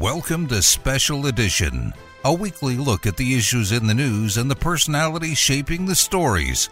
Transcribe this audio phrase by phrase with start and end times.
[0.00, 1.94] Welcome to Special Edition,
[2.24, 6.68] a weekly look at the issues in the news and the personalities shaping the stories.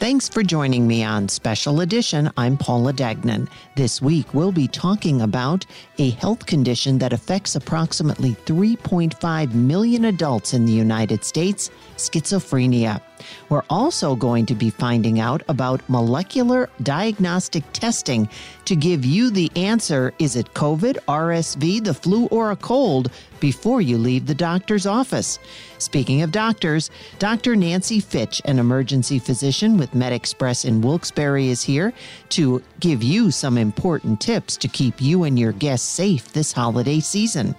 [0.00, 2.32] Thanks for joining me on Special Edition.
[2.36, 3.48] I'm Paula Dagnan.
[3.76, 5.64] This week, we'll be talking about
[5.98, 13.00] a health condition that affects approximately 3.5 million adults in the United States schizophrenia.
[13.48, 18.28] We're also going to be finding out about molecular diagnostic testing
[18.64, 23.80] to give you the answer is it COVID, RSV, the flu, or a cold before
[23.80, 25.38] you leave the doctor's office.
[25.78, 27.54] Speaking of doctors, Dr.
[27.54, 31.92] Nancie Fitch, an emergency physician with MedExpress in Wilkes-Barre, is here
[32.30, 37.00] to give you some important tips to keep you and your guests safe this holiday
[37.00, 37.54] season.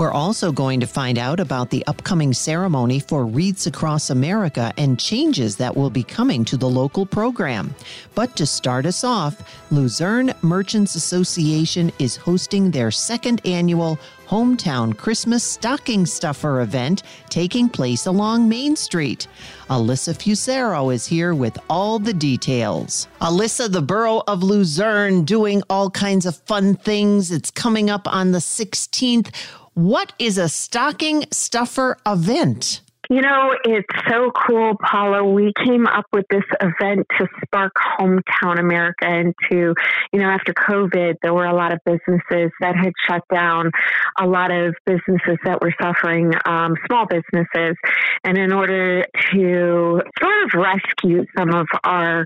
[0.00, 4.98] We're also going to find out about the upcoming ceremony for Wreaths Across America and
[4.98, 7.74] changes that will be coming to the local program.
[8.14, 15.42] But to start us off, Luzerne Merchants Association is hosting their second annual Hometown Christmas
[15.42, 19.26] Stocking Stuffer event taking place along Main Street.
[19.68, 23.08] Alyssa Fusaro is here with all the details.
[23.20, 27.32] Alyssa, the borough of Luzerne, doing all kinds of fun things.
[27.32, 29.34] It's coming up on the 16th.
[29.74, 32.80] What is a stocking stuffer event?
[33.08, 35.24] You know, it's so cool, Paula.
[35.24, 39.74] We came up with this event to spark hometown America into,
[40.12, 43.72] you know, after COVID, there were a lot of businesses that had shut down,
[44.20, 47.76] a lot of businesses that were suffering, um, small businesses.
[48.22, 52.24] And in order to sort of rescue some of our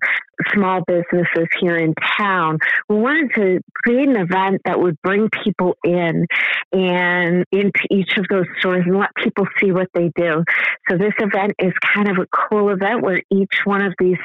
[0.52, 2.58] small businesses here in town,
[2.88, 6.26] we wanted to create an event that would bring people in
[6.72, 10.44] and into each of those stores and let people see what they do.
[10.88, 14.18] So this event is kind of a cool event where each one of these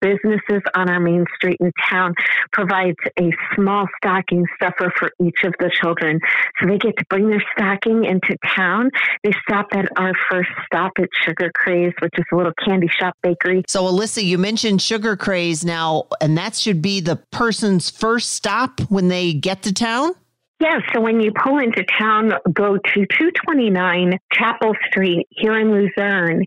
[0.00, 2.14] businesses on our main street in town
[2.52, 6.20] provides a small stocking stuffer for each of the children.
[6.60, 8.90] So they get to bring their stocking into town.
[9.24, 13.16] They stop at our first stop at Sugar Craze, which is a little candy shop
[13.22, 13.64] bakery.
[13.68, 18.80] So, Alyssa, you mentioned Sugar Craze now, and that should be the person's first stop
[18.88, 20.14] when they get to town?
[20.60, 26.44] Yeah, so when you pull into town, go to 229 Chapel Street here in Luzerne,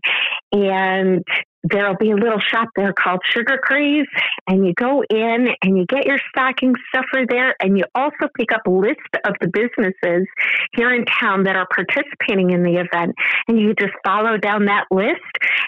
[0.52, 1.24] and
[1.64, 4.06] there'll be a little shop there called Sugar Craze.
[4.46, 8.52] And you go in and you get your stocking stuffer there, and you also pick
[8.52, 10.26] up a list of the businesses
[10.74, 13.14] here in town that are participating in the event.
[13.48, 15.20] And you just follow down that list,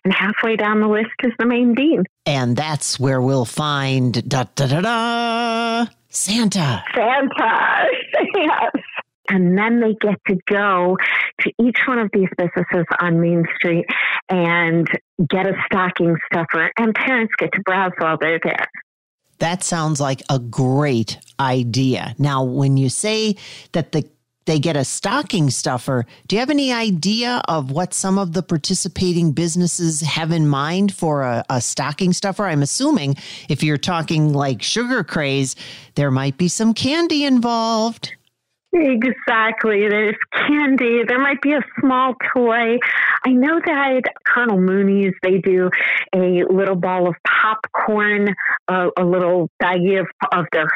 [0.04, 2.04] and halfway down the list is the main bean.
[2.26, 6.82] And that's where we'll find da da da da Santa.
[6.94, 7.84] Santa.
[8.34, 8.72] yes.
[9.28, 10.96] And then they get to go
[11.40, 13.86] to each one of these businesses on Main Street
[14.28, 14.88] and
[15.28, 18.66] get a stocking stuffer, and parents get to browse while they're there.
[19.38, 22.14] That sounds like a great idea.
[22.18, 23.36] Now, when you say
[23.72, 24.08] that the
[24.46, 26.06] they get a stocking stuffer.
[26.26, 30.94] Do you have any idea of what some of the participating businesses have in mind
[30.94, 32.46] for a, a, stocking stuffer?
[32.46, 33.16] I'm assuming
[33.48, 35.56] if you're talking like Sugar Craze,
[35.96, 38.14] there might be some candy involved.
[38.78, 39.88] Exactly.
[39.88, 41.00] There's candy.
[41.06, 42.76] There might be a small toy.
[43.24, 45.70] I know that Colonel Mooney's, they do
[46.14, 48.34] a little ball of popcorn,
[48.68, 50.68] uh, a little baggie of, of their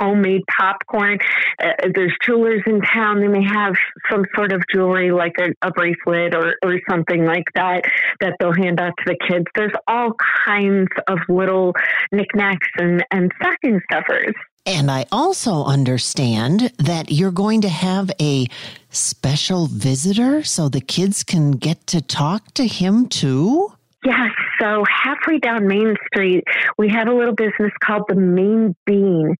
[0.00, 1.18] homemade popcorn.
[1.62, 3.20] Uh, there's jewelers in town.
[3.20, 3.74] They may have
[4.10, 7.82] some sort of jewelry like a, a bracelet or, or something like that
[8.20, 9.44] that they'll hand out to the kids.
[9.54, 10.12] There's all
[10.44, 11.72] kinds of little
[12.10, 14.34] knickknacks and, and stocking stuffers.
[14.66, 18.46] And I also understand that you're going to have a
[18.88, 23.72] special visitor so the kids can get to talk to him too?
[24.04, 24.30] Yes.
[24.60, 26.44] So halfway down Main Street,
[26.78, 29.36] we have a little business called the Main Bean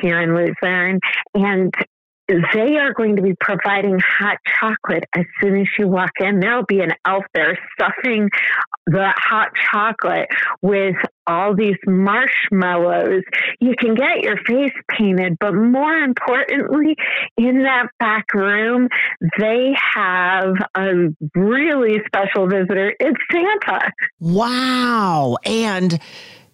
[0.00, 1.00] here in Luzerne.
[1.34, 1.72] And
[2.28, 6.40] they are going to be providing hot chocolate as soon as you walk in.
[6.40, 8.28] There'll be an elf there stuffing
[8.86, 10.28] the hot chocolate
[10.62, 10.96] with
[11.26, 13.22] all these marshmallows.
[13.60, 16.96] You can get your face painted, but more importantly,
[17.36, 18.88] in that back room,
[19.38, 22.94] they have a really special visitor.
[23.00, 23.90] It's Santa.
[24.20, 25.36] Wow.
[25.44, 25.98] And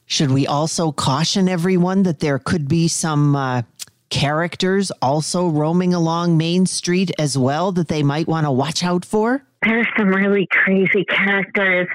[0.06, 3.62] should we also caution everyone that there could be some uh,
[4.10, 9.04] characters also roaming along Main Street as well that they might want to watch out
[9.04, 9.42] for?
[9.62, 11.88] There's some really crazy characters.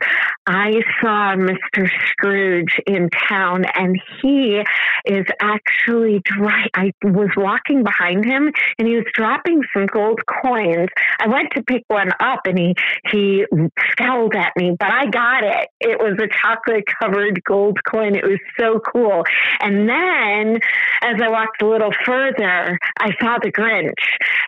[0.49, 1.87] I saw Mr.
[2.07, 4.63] Scrooge in town, and he
[5.05, 6.65] is actually dry.
[6.73, 10.89] I was walking behind him, and he was dropping some gold coins.
[11.19, 12.73] I went to pick one up, and he
[13.11, 13.45] he
[13.91, 15.69] scowled at me, but I got it.
[15.81, 18.15] It was a chocolate covered gold coin.
[18.15, 19.23] It was so cool.
[19.59, 20.59] And then,
[21.03, 23.93] as I walked a little further, I saw the Grinch,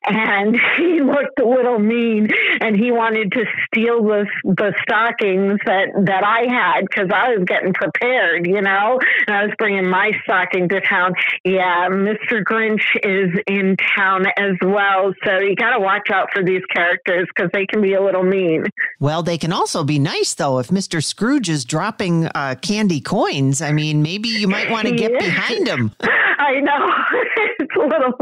[0.03, 5.90] and he looked a little mean, and he wanted to steal the the stockings that
[6.05, 10.11] that I had because I was getting prepared, you know, and I was bringing my
[10.23, 11.13] stocking to town.
[11.43, 12.43] Yeah, Mr.
[12.43, 17.27] Grinch is in town as well, so you got to watch out for these characters
[17.33, 18.65] because they can be a little mean.
[18.99, 20.59] Well, they can also be nice though.
[20.59, 21.03] If Mr.
[21.03, 25.67] Scrooge is dropping uh, candy coins, I mean, maybe you might want to get behind
[25.67, 25.91] him.
[26.01, 26.87] I know.
[27.73, 28.13] it's a little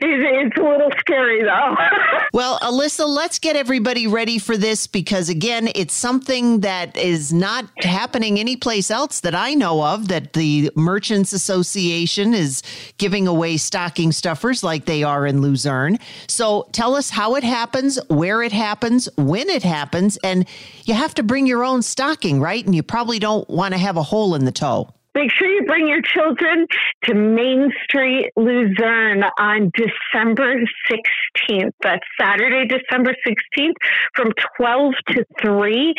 [0.00, 1.76] it's a little scary though.
[2.32, 7.66] well, Alyssa, let's get everybody ready for this because again, it's something that is not
[7.78, 12.62] happening anyplace else that I know of that the Merchants Association is
[12.98, 15.98] giving away stocking stuffers like they are in Luzerne.
[16.26, 20.46] So, tell us how it happens, where it happens, when it happens, and
[20.84, 22.64] you have to bring your own stocking, right?
[22.64, 24.92] And you probably don't want to have a hole in the toe.
[25.18, 26.68] Make sure you bring your children
[27.06, 31.72] to Main Street, Luzerne on December 16th.
[31.82, 33.72] That's Saturday, December 16th
[34.14, 35.94] from 12 to 3.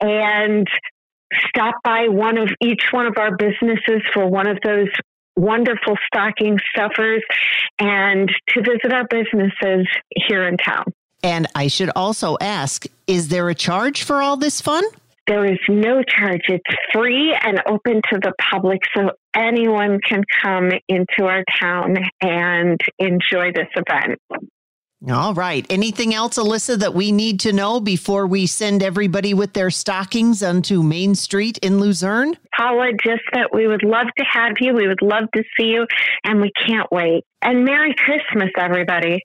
[0.00, 0.66] And
[1.50, 4.88] stop by one of each one of our businesses for one of those
[5.36, 7.22] wonderful stocking stuffers
[7.78, 9.86] and to visit our businesses
[10.26, 10.82] here in town.
[11.22, 14.82] And I should also ask is there a charge for all this fun?
[15.26, 16.42] There is no charge.
[16.48, 16.62] It's
[16.92, 23.52] free and open to the public, so anyone can come into our town and enjoy
[23.52, 24.20] this event.
[25.10, 25.66] All right.
[25.68, 30.42] Anything else, Alyssa, that we need to know before we send everybody with their stockings
[30.42, 32.38] onto Main Street in Luzerne?
[32.56, 34.72] Paula, just that we would love to have you.
[34.72, 35.86] We would love to see you,
[36.24, 37.24] and we can't wait.
[37.42, 39.20] And Merry Christmas, everybody.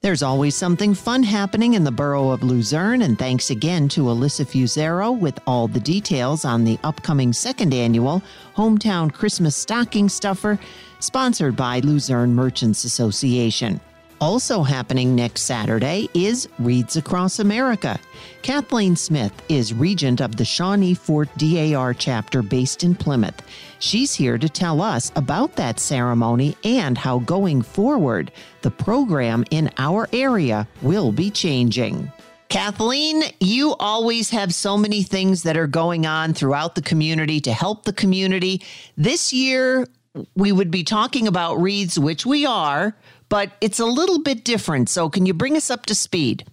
[0.00, 4.46] There's always something fun happening in the borough of Luzerne, and thanks again to Alyssa
[4.46, 8.22] Fusaro with all the details on the upcoming second annual
[8.54, 10.56] Hometown Christmas Stocking Stuffer,
[11.00, 13.80] sponsored by Luzerne Merchants Association.
[14.20, 18.00] Also happening next Saturday is Wreaths Across America.
[18.42, 23.40] Kathleen Smith is regent of the Shawnee Fort DAR chapter based in Plymouth.
[23.78, 28.32] She's here to tell us about that ceremony and how going forward,
[28.62, 32.10] the program in our area will be changing.
[32.48, 37.52] Kathleen, you always have so many things that are going on throughout the community to
[37.52, 38.62] help the community.
[38.96, 39.86] This year,
[40.34, 42.96] we would be talking about reads, which we are,
[43.28, 44.88] but it's a little bit different.
[44.88, 46.44] So, can you bring us up to speed?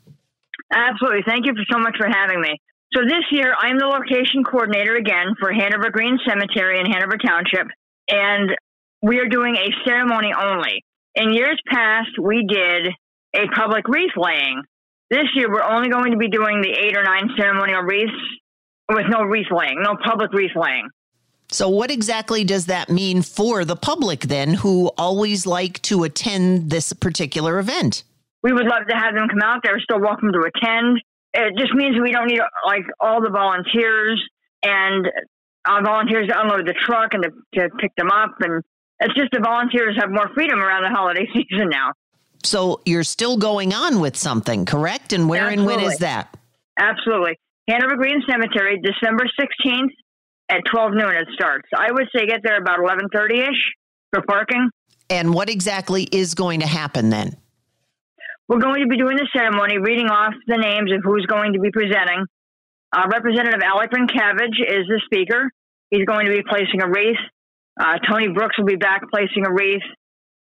[0.73, 1.21] Absolutely.
[1.25, 2.59] Thank you for so much for having me.
[2.93, 7.67] So, this year I'm the location coordinator again for Hanover Green Cemetery in Hanover Township,
[8.09, 8.51] and
[9.01, 10.83] we are doing a ceremony only.
[11.15, 12.87] In years past, we did
[13.35, 14.61] a public wreath laying.
[15.09, 18.11] This year, we're only going to be doing the eight or nine ceremonial wreaths
[18.89, 20.87] with no wreath laying, no public wreath laying.
[21.49, 26.69] So, what exactly does that mean for the public then, who always like to attend
[26.69, 28.03] this particular event?
[28.41, 29.61] We would love to have them come out.
[29.63, 31.01] They're still welcome to attend.
[31.33, 34.23] It just means we don't need like all the volunteers
[34.63, 35.07] and
[35.67, 38.35] our volunteers to unload the truck and to, to pick them up.
[38.39, 38.63] And
[38.99, 41.93] it's just the volunteers have more freedom around the holiday season now.
[42.43, 45.13] So, you're still going on with something, correct?
[45.13, 45.73] And where Absolutely.
[45.73, 46.37] and when is that?
[46.77, 47.39] Absolutely.
[47.67, 49.89] Hanover Green Cemetery, December 16th
[50.49, 51.67] at 12 noon it starts.
[51.75, 53.61] I would say get there about 11:30ish
[54.11, 54.69] for parking.
[55.09, 57.37] And what exactly is going to happen then?
[58.47, 61.59] We're going to be doing the ceremony, reading off the names of who's going to
[61.59, 62.25] be presenting.
[62.95, 65.49] Uh, Representative Alec Ryncavage is the speaker.
[65.89, 67.17] He's going to be placing a wreath.
[67.79, 69.83] Uh, Tony Brooks will be back placing a wreath.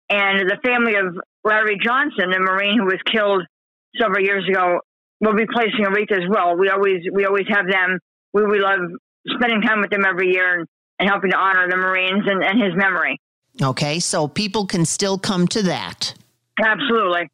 [0.10, 3.44] And the family of Larry Johnson, the Marine who was killed
[4.00, 4.80] several years ago,
[5.20, 6.58] will be placing a wreath as well.
[6.58, 8.00] We always we always have them.
[8.34, 8.80] We we love
[9.28, 10.68] spending time with them every year and,
[11.00, 13.20] and helping to honor the Marines and, and his memory.
[13.62, 16.14] Okay, so people can still come to that.
[16.64, 17.30] Absolutely.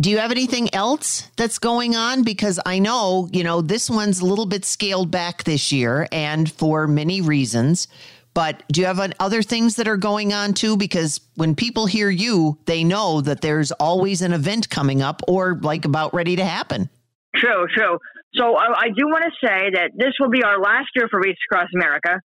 [0.00, 2.22] Do you have anything else that's going on?
[2.22, 6.50] Because I know, you know, this one's a little bit scaled back this year and
[6.50, 7.88] for many reasons.
[8.34, 10.78] But do you have other things that are going on too?
[10.78, 15.58] Because when people hear you, they know that there's always an event coming up or
[15.60, 16.88] like about ready to happen.
[17.36, 17.98] True, true.
[18.34, 21.20] So I, I do want to say that this will be our last year for
[21.20, 22.20] Wreaths Across America.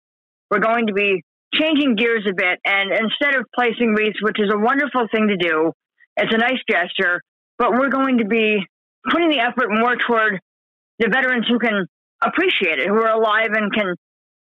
[0.50, 1.22] We're going to be
[1.54, 5.36] changing gears a bit, and instead of placing wreaths, which is a wonderful thing to
[5.36, 5.72] do,
[6.16, 7.20] it's a nice gesture,
[7.58, 8.64] but we're going to be
[9.10, 10.40] putting the effort more toward
[10.98, 11.86] the veterans who can
[12.22, 13.94] appreciate it, who are alive and can,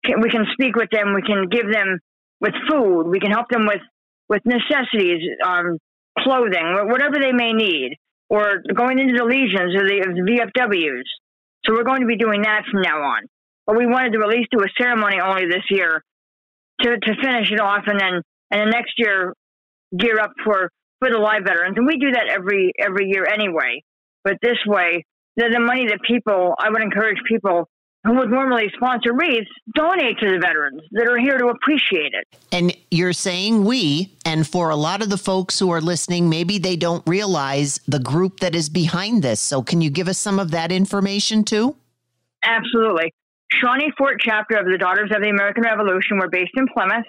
[0.05, 1.99] can we can speak with them, we can give them
[2.39, 3.81] with food, we can help them with
[4.29, 5.77] with necessities, um,
[6.19, 7.95] clothing, whatever they may need,
[8.29, 11.07] or going into the legions or the, the VFWs.
[11.67, 13.23] So we're going to be doing that from now on.
[13.65, 16.01] But we wanted to at least do a ceremony only this year
[16.81, 19.33] to, to finish it off and then and the next year
[19.97, 20.69] gear up for,
[20.99, 21.75] for the live veterans.
[21.77, 23.83] And we do that every every year anyway.
[24.23, 25.03] But this way,
[25.35, 27.67] the, the money that people I would encourage people
[28.07, 32.25] who would normally sponsor wreaths donate to the veterans that are here to appreciate it.
[32.53, 36.57] And you're saying we, and for a lot of the folks who are listening, maybe
[36.57, 39.41] they don't realize the group that is behind this.
[39.41, 41.75] So can you give us some of that information too?
[42.43, 43.13] Absolutely.
[43.51, 46.17] Shawnee Fort chapter of the Daughters of the American Revolution.
[46.17, 47.05] We're based in Plymouth.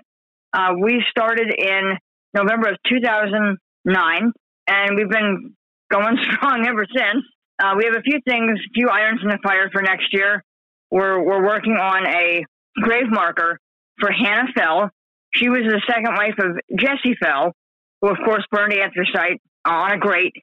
[0.52, 1.96] Uh, we started in
[2.34, 4.32] November of 2009,
[4.66, 5.54] and we've been
[5.92, 7.24] going strong ever since.
[7.62, 10.42] Uh, we have a few things, a few irons in the fire for next year.
[10.90, 12.44] We're we're working on a
[12.80, 13.58] grave marker
[14.00, 14.90] for Hannah Fell.
[15.34, 17.52] She was the second wife of Jesse Fell,
[18.00, 20.34] who of course burned anthracite on a grate,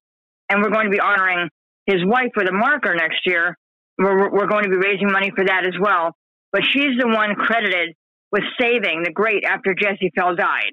[0.50, 1.50] and we're going to be honoring
[1.86, 3.58] his wife with a marker next year
[3.98, 6.16] we're, we're going to be raising money for that as well.
[6.52, 7.96] But she's the one credited
[8.32, 10.72] with saving the grate after Jesse Fell died.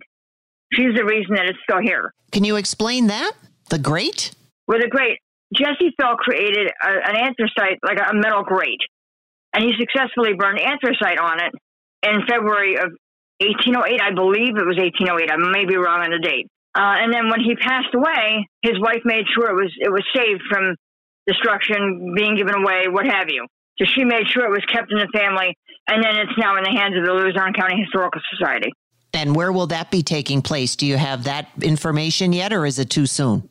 [0.72, 2.14] She's the reason that it's still here.
[2.30, 3.32] Can you explain that?
[3.68, 4.32] The grate?
[4.66, 5.18] Well, the grate.
[5.54, 8.80] Jesse Fell created a, an anthracite, like a metal grate,
[9.52, 11.52] and he successfully burned anthracite on it
[12.02, 12.92] in February of
[13.40, 14.00] 1808.
[14.00, 15.30] I believe it was 1808.
[15.30, 16.48] I may be wrong on the date.
[16.74, 20.04] Uh, and then when he passed away, his wife made sure it was it was
[20.16, 20.74] saved from
[21.26, 23.46] destruction, being given away, what have you.
[23.78, 25.56] So she made sure it was kept in the family,
[25.88, 28.72] and then it's now in the hands of the Luzerne County Historical Society.
[29.12, 30.74] And where will that be taking place?
[30.74, 33.48] Do you have that information yet, or is it too soon?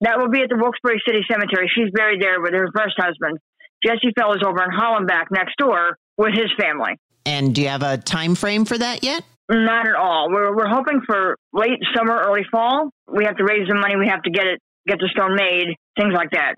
[0.00, 1.70] That will be at the Wilkes-Barre City Cemetery.
[1.74, 3.38] She's buried there with her first husband.
[3.84, 6.98] Jesse Fell is over in Hollenback next door with his family.
[7.24, 9.22] And do you have a time frame for that yet?
[9.50, 10.28] Not at all.
[10.30, 12.90] We're we're hoping for late summer, early fall.
[13.06, 13.96] We have to raise the money.
[13.96, 16.54] We have to get it, get the stone made, things like that.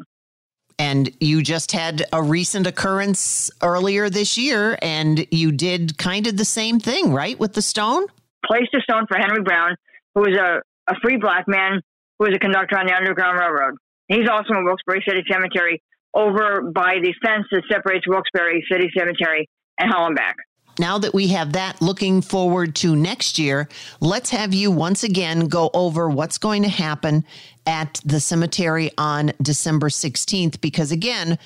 [0.79, 6.39] And you just had a recent occurrence earlier this year, and you did kind of
[6.39, 8.07] the same thing, right, with the stone?
[8.47, 9.77] Placed a stone for Henry Brown,
[10.15, 11.83] who was a, a free black man
[12.19, 13.75] who was a conductor on the Underground Railroad.
[14.09, 15.83] He's also in Wilkes-Barre City Cemetery
[16.15, 19.49] over by the fence that separates Wilkes-Barre City Cemetery
[19.79, 20.35] and Hollenback.
[20.81, 23.69] now that we have that looking forward to next year,
[24.01, 27.25] let's have you once again go over what's going to happen
[27.67, 31.39] at the cemetery on December 16th, because again,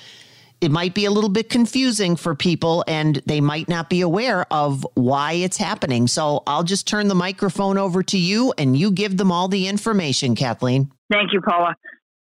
[0.61, 4.45] it might be a little bit confusing for people and they might not be aware
[4.51, 6.07] of why it's happening.
[6.07, 9.67] So I'll just turn the microphone over to you and you give them all the
[9.67, 10.91] information, Kathleen.
[11.11, 11.75] Thank you, Paula.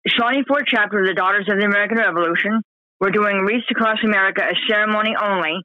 [0.07, 2.63] Shawnee Fort chapter of the Daughters of the American Revolution.
[3.01, 5.63] We're doing Wreaths Across America, a ceremony only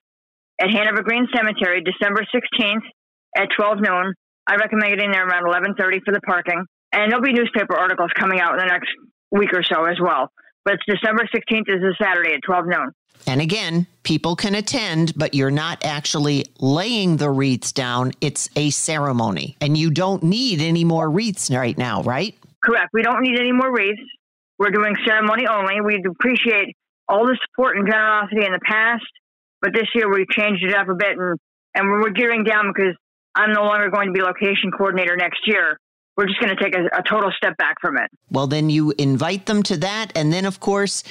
[0.60, 2.84] at Hanover Green Cemetery, December 16th
[3.36, 4.14] at 12 noon.
[4.48, 6.66] I recommend getting there around 11:30 for the parking.
[6.92, 8.90] And there'll be newspaper articles coming out in the next
[9.32, 10.30] week or so as well.
[10.66, 12.92] But it's December 16th is a Saturday at 12 noon.
[13.26, 18.12] And again, people can attend, but you're not actually laying the wreaths down.
[18.22, 19.58] It's a ceremony.
[19.62, 22.36] And you don't need any more wreaths right now, right?
[22.64, 22.90] Correct.
[22.94, 24.02] We don't need any more wreaths.
[24.64, 25.84] We're doing ceremony only.
[25.84, 26.72] We appreciate
[27.10, 29.04] all the support and generosity in the past
[29.64, 31.40] but this year we changed it up a bit and,
[31.74, 32.94] and we're gearing down because
[33.34, 35.78] I'm no longer going to be location coordinator next year.
[36.18, 38.12] We're just going to take a, a total step back from it.
[38.30, 40.12] Well, then you invite them to that.
[40.16, 41.04] And then, of course,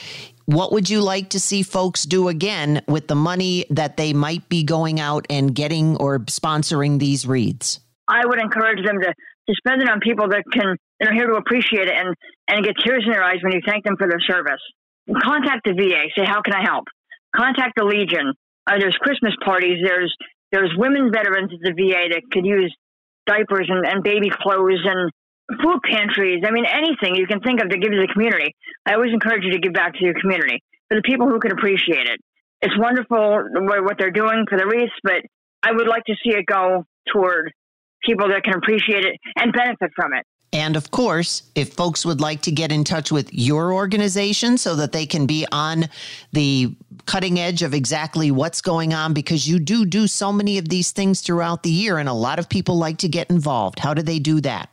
[0.45, 4.49] what would you like to see folks do again with the money that they might
[4.51, 7.81] be going out and getting or sponsoring these wreaths?
[8.07, 11.27] I would encourage them to, to spend it on people that can that are here
[11.27, 12.15] to appreciate it and,
[12.47, 14.63] and get tears in their eyes when you thank them for their service.
[15.11, 16.07] Contact the VA.
[16.15, 16.87] Say, how can I help?
[17.35, 18.33] Contact the Legion.
[18.67, 19.83] Uh, there's Christmas parties.
[19.83, 20.15] There's
[20.53, 22.73] there's women veterans at the VA that could use
[23.27, 25.11] diapers and, and baby clothes and
[25.65, 26.45] food pantries.
[26.47, 28.55] I mean, anything you can think of to give to the community.
[28.87, 31.53] I always encourage you to give back to your community for the people who can
[31.53, 32.21] appreciate it.
[32.61, 35.25] It's wonderful what they're doing for the wreaths, but
[35.65, 37.51] I would like to see it go toward
[38.05, 40.25] people that can appreciate it and benefit from it.
[40.53, 44.77] And of course, if folks would like to get in touch with your organization so
[44.77, 45.89] that they can be on
[46.33, 50.69] the cutting edge of exactly what's going on, because you do do so many of
[50.69, 53.79] these things throughout the year, and a lot of people like to get involved.
[53.79, 54.69] How do they do that?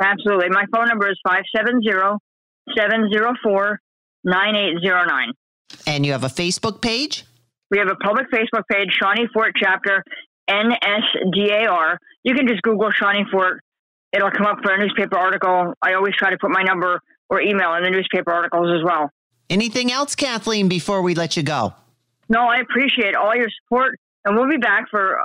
[0.00, 0.50] Absolutely.
[0.50, 2.18] My phone number is 570
[2.76, 3.80] 704
[4.24, 5.32] 9809.
[5.86, 7.24] And you have a Facebook page?
[7.70, 10.04] We have a public Facebook page, Shawnee Fort Chapter
[10.48, 11.96] NSDAR.
[12.24, 13.60] You can just Google Shawnee Fort
[14.12, 15.74] it'll come up for a newspaper article.
[15.82, 19.10] I always try to put my number or email in the newspaper articles as well.
[19.50, 21.74] Anything else, Kathleen, before we let you go?
[22.28, 25.20] No, I appreciate all your support, and we'll be back for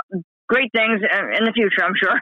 [0.47, 2.21] great things in the future, I'm sure.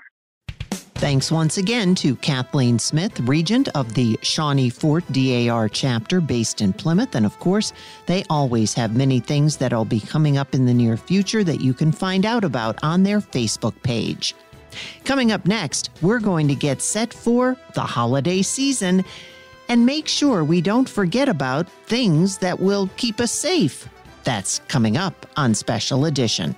[0.95, 6.73] Thanks once again to Kathleen Smith, Regent of the Shawnee Fort DAR chapter based in
[6.73, 7.15] Plymouth.
[7.15, 7.73] And of course,
[8.05, 11.73] they always have many things that'll be coming up in the near future that you
[11.73, 14.35] can find out about on their Facebook page.
[15.05, 19.03] Coming up next, we're going to get set for the holiday season
[19.67, 23.87] and make sure we don't forget about things that will keep us safe.
[24.23, 26.55] That's coming up on Special Edition.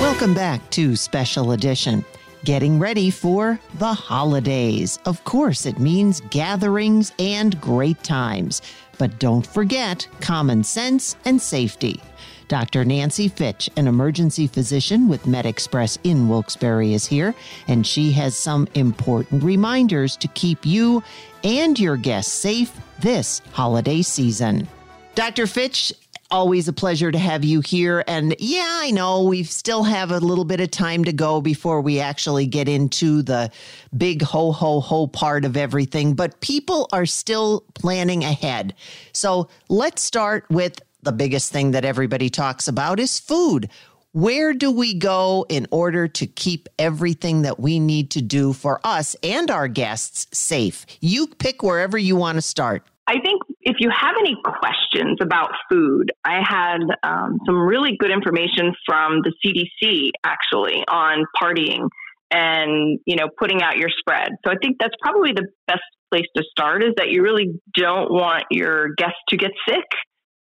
[0.00, 2.04] Welcome back to Special Edition.
[2.44, 4.98] Getting ready for the holidays.
[5.06, 8.60] Of course, it means gatherings and great times.
[8.98, 12.02] But don't forget common sense and safety.
[12.48, 12.84] Dr.
[12.84, 17.34] Nancie Fitch, an emergency physician with MedExpress in Wilkes-Barre, is here,
[17.68, 21.02] and she has some important reminders to keep you
[21.42, 24.68] and your guests safe this holiday season.
[25.14, 25.46] Dr.
[25.46, 25.92] Fitch,
[26.30, 28.02] always a pleasure to have you here.
[28.08, 31.80] And yeah, I know we still have a little bit of time to go before
[31.80, 33.50] we actually get into the
[33.96, 38.74] big ho, ho, ho part of everything, but people are still planning ahead.
[39.12, 43.68] So let's start with the biggest thing that everybody talks about is food.
[44.12, 48.80] Where do we go in order to keep everything that we need to do for
[48.84, 50.86] us and our guests safe?
[51.00, 52.84] You pick wherever you want to start.
[53.06, 58.10] I think if you have any questions about food, I had um, some really good
[58.10, 61.88] information from the CDC actually on partying
[62.30, 64.28] and you know putting out your spread.
[64.44, 68.10] So I think that's probably the best place to start is that you really don't
[68.10, 69.84] want your guests to get sick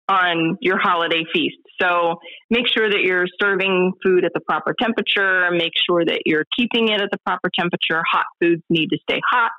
[0.09, 1.57] on your holiday feast.
[1.81, 2.15] So
[2.49, 5.49] make sure that you're serving food at the proper temperature.
[5.51, 8.01] Make sure that you're keeping it at the proper temperature.
[8.11, 9.51] Hot foods need to stay hot.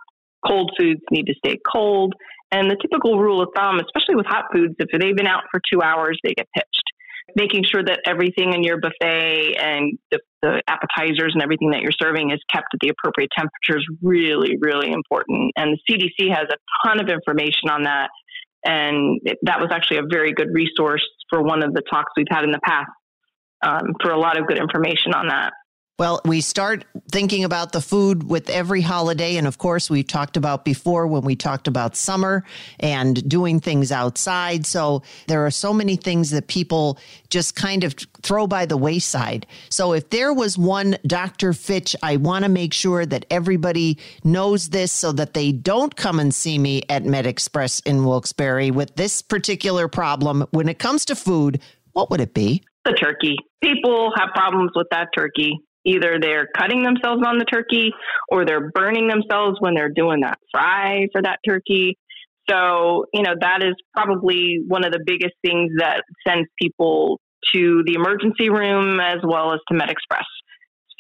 [0.47, 2.15] Cold foods need to stay cold.
[2.51, 5.61] And the typical rule of thumb, especially with hot foods, if they've been out for
[5.71, 6.67] two hours, they get pitched.
[7.37, 11.93] Making sure that everything in your buffet and the, the appetizers and everything that you're
[11.93, 15.53] serving is kept at the appropriate temperature is really, really important.
[15.59, 16.57] And the CDC has a
[16.87, 18.09] ton of information on that
[18.65, 22.27] and it, that was actually a very good resource for one of the talks we've
[22.31, 22.91] had in the past
[23.65, 25.53] um, for a lot of good information on that.
[25.99, 29.37] Well, we start thinking about the food with every holiday.
[29.37, 32.45] And of course, we've talked about before when we talked about summer
[32.79, 34.65] and doing things outside.
[34.65, 39.45] So there are so many things that people just kind of throw by the wayside.
[39.71, 41.53] So if there was one Dr.
[41.53, 46.21] Fitch, I want to make sure that everybody knows this so that they don't come
[46.21, 50.47] and see me at MedExpress in Wilkes-Barre with this particular problem.
[50.53, 52.63] When it comes to food, what would it be?
[52.85, 53.35] The turkey.
[53.61, 57.93] People have problems with that turkey either they're cutting themselves on the turkey
[58.29, 61.97] or they're burning themselves when they're doing that fry for that turkey.
[62.51, 67.21] So, you know, that is probably one of the biggest things that sends people
[67.55, 70.25] to the emergency room as well as to MedExpress.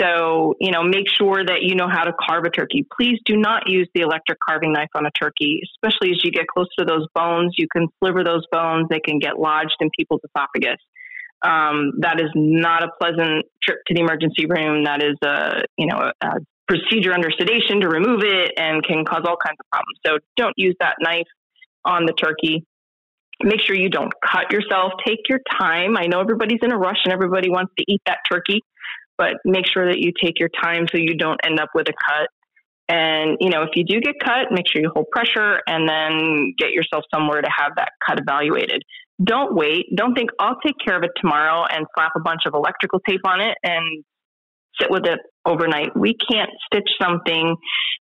[0.00, 2.86] So, you know, make sure that you know how to carve a turkey.
[2.96, 6.46] Please do not use the electric carving knife on a turkey, especially as you get
[6.46, 7.54] close to those bones.
[7.58, 10.78] You can sliver those bones, they can get lodged in people's esophagus.
[11.42, 14.84] Um, that is not a pleasant trip to the emergency room.
[14.84, 19.04] That is a you know a, a procedure under sedation to remove it and can
[19.04, 19.98] cause all kinds of problems.
[20.06, 21.26] So don't use that knife
[21.84, 22.64] on the turkey.
[23.42, 24.92] Make sure you don't cut yourself.
[25.06, 25.96] Take your time.
[25.96, 28.60] I know everybody's in a rush and everybody wants to eat that turkey,
[29.16, 31.92] but make sure that you take your time so you don't end up with a
[31.92, 32.28] cut.
[32.90, 36.54] And, you know, if you do get cut, make sure you hold pressure and then
[36.58, 38.82] get yourself somewhere to have that cut evaluated
[39.22, 39.86] don't wait.
[39.94, 43.22] Don't think I'll take care of it tomorrow and slap a bunch of electrical tape
[43.26, 44.04] on it and
[44.80, 45.96] sit with it overnight.
[45.96, 47.56] We can't stitch something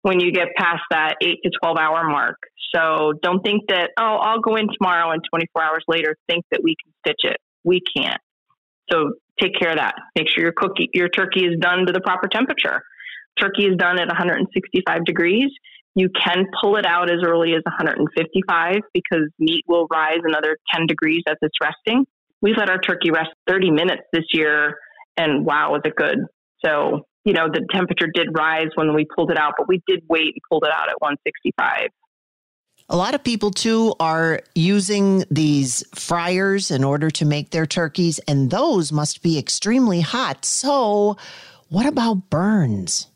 [0.02, 2.36] when you get past that eight to 12 hour mark.
[2.74, 6.60] So don't think that, oh, I'll go in tomorrow and 24 hours later think that
[6.62, 7.36] we can stitch it.
[7.62, 8.20] We can't.
[8.90, 9.94] So take care of that.
[10.16, 12.82] Make sure your cookie, your turkey is done to the proper temperature.
[13.38, 15.50] Turkey is done at 165 degrees.
[15.94, 20.86] You can pull it out as early as 155 because meat will rise another 10
[20.86, 22.04] degrees as it's resting.
[22.42, 24.76] We let our turkey rest 30 minutes this year,
[25.16, 26.18] and wow, was it good!
[26.64, 30.02] So you know, the temperature did rise when we pulled it out, but we did
[30.08, 31.88] wait and pulled it out at 165.
[32.90, 38.18] A lot of people too are using these fryers in order to make their turkeys,
[38.28, 40.44] and those must be extremely hot.
[40.44, 41.16] So,
[41.70, 43.08] what about burns?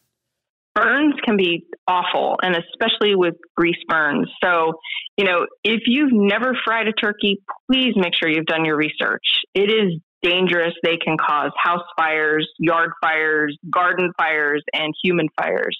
[0.79, 4.31] Burns can be awful, and especially with grease burns.
[4.43, 4.75] So,
[5.17, 7.39] you know, if you've never fried a turkey,
[7.71, 9.25] please make sure you've done your research.
[9.55, 10.75] It is dangerous.
[10.85, 15.77] They can cause house fires, yard fires, garden fires, and human fires.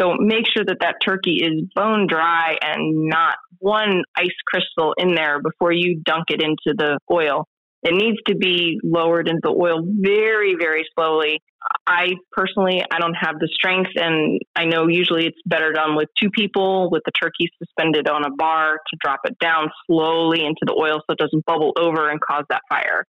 [0.00, 5.14] So make sure that that turkey is bone dry and not one ice crystal in
[5.14, 7.46] there before you dunk it into the oil.
[7.82, 11.40] It needs to be lowered into the oil very, very slowly.
[11.86, 16.08] I personally, I don't have the strength, and I know usually it's better done with
[16.20, 20.60] two people with the turkey suspended on a bar to drop it down slowly into
[20.62, 23.04] the oil so it doesn't bubble over and cause that fire.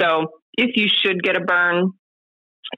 [0.00, 1.90] So if you should get a burn,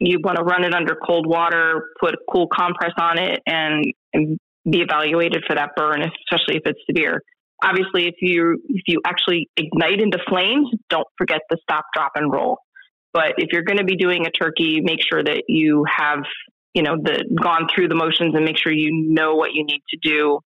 [0.01, 3.85] you want to run it under cold water, put a cool compress on it, and,
[4.13, 7.23] and be evaluated for that burn, especially if it's severe.
[7.63, 12.33] Obviously, if you if you actually ignite into flames, don't forget the stop, drop, and
[12.33, 12.59] roll.
[13.13, 16.21] But if you're going to be doing a turkey, make sure that you have
[16.75, 19.83] you know the gone through the motions and make sure you know what you need
[19.91, 20.39] to do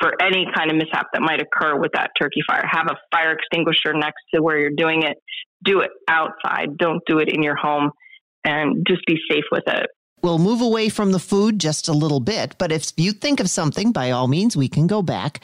[0.00, 2.64] for any kind of mishap that might occur with that turkey fire.
[2.68, 5.16] Have a fire extinguisher next to where you're doing it.
[5.64, 6.76] Do it outside.
[6.76, 7.90] Don't do it in your home
[8.44, 9.86] and just be safe with it.
[10.22, 13.48] We'll move away from the food just a little bit, but if you think of
[13.48, 15.40] something, by all means, we can go back.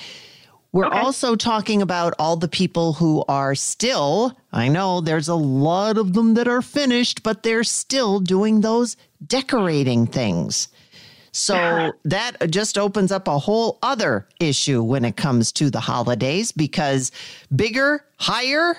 [0.75, 0.99] We're okay.
[0.99, 6.15] also talking about all the people who are still, I know there's a lot of
[6.15, 10.67] them that are finished, but they're still doing those decorating things.
[11.31, 16.51] So that just opens up a whole other issue when it comes to the holidays
[16.51, 17.13] because
[17.55, 18.77] bigger, higher,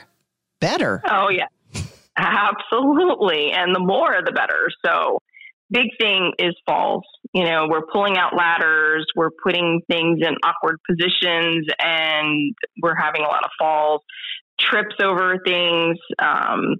[0.59, 1.01] better.
[1.09, 1.47] Oh, yeah.
[2.17, 3.53] Absolutely.
[3.53, 4.69] And the more, the better.
[4.85, 5.19] So,
[5.71, 7.03] big thing is falls.
[7.35, 13.23] You know, we're pulling out ladders, we're putting things in awkward positions, and we're having
[13.23, 13.99] a lot of falls,
[14.57, 16.77] trips over things, um,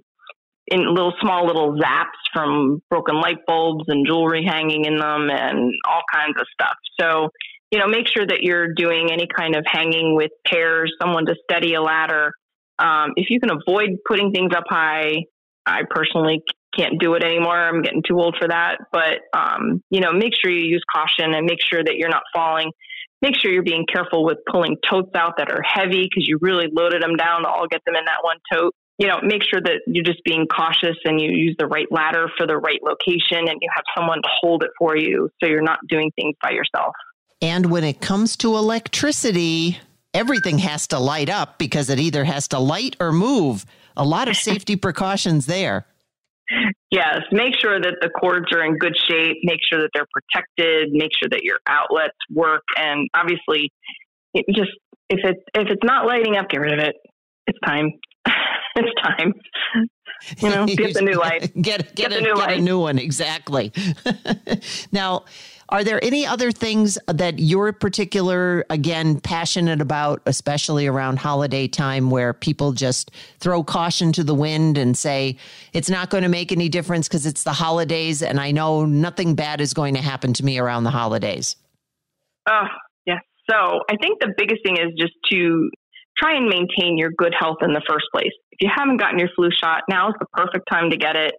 [0.68, 5.74] in little small little zaps from broken light bulbs and jewelry hanging in them, and
[5.86, 6.76] all kinds of stuff.
[6.98, 7.28] So,
[7.70, 11.34] you know, make sure that you're doing any kind of hanging with pairs, someone to
[11.44, 12.32] steady a ladder.
[12.78, 15.24] Um, if you can avoid putting things up high,
[15.66, 16.42] I personally
[16.76, 17.56] can't do it anymore.
[17.56, 18.78] I'm getting too old for that.
[18.92, 22.22] But, um, you know, make sure you use caution and make sure that you're not
[22.34, 22.70] falling.
[23.22, 26.68] Make sure you're being careful with pulling totes out that are heavy because you really
[26.70, 28.74] loaded them down to all get them in that one tote.
[28.98, 32.28] You know, make sure that you're just being cautious and you use the right ladder
[32.36, 35.62] for the right location and you have someone to hold it for you so you're
[35.62, 36.94] not doing things by yourself.
[37.42, 39.78] And when it comes to electricity,
[40.14, 43.66] everything has to light up because it either has to light or move.
[43.98, 45.86] A lot of safety precautions there.
[46.90, 50.92] Yes, make sure that the cords are in good shape, make sure that they're protected,
[50.92, 53.72] make sure that your outlets work and obviously
[54.34, 54.70] it just
[55.08, 56.96] if it's if it's not lighting up, get rid of it.
[57.46, 57.92] It's time.
[58.76, 59.32] it's time.
[60.38, 61.52] You know, get the new light.
[61.60, 62.58] Get get, get a, new get light.
[62.58, 63.72] a new one exactly.
[64.92, 65.24] now,
[65.68, 72.10] are there any other things that you're particular, again, passionate about, especially around holiday time,
[72.10, 75.36] where people just throw caution to the wind and say
[75.72, 79.34] it's not going to make any difference because it's the holidays and I know nothing
[79.34, 81.56] bad is going to happen to me around the holidays?
[82.48, 82.66] Oh,
[83.04, 83.18] yes.
[83.50, 83.56] So
[83.90, 85.70] I think the biggest thing is just to
[86.16, 88.32] try and maintain your good health in the first place.
[88.52, 91.34] If you haven't gotten your flu shot, now is the perfect time to get it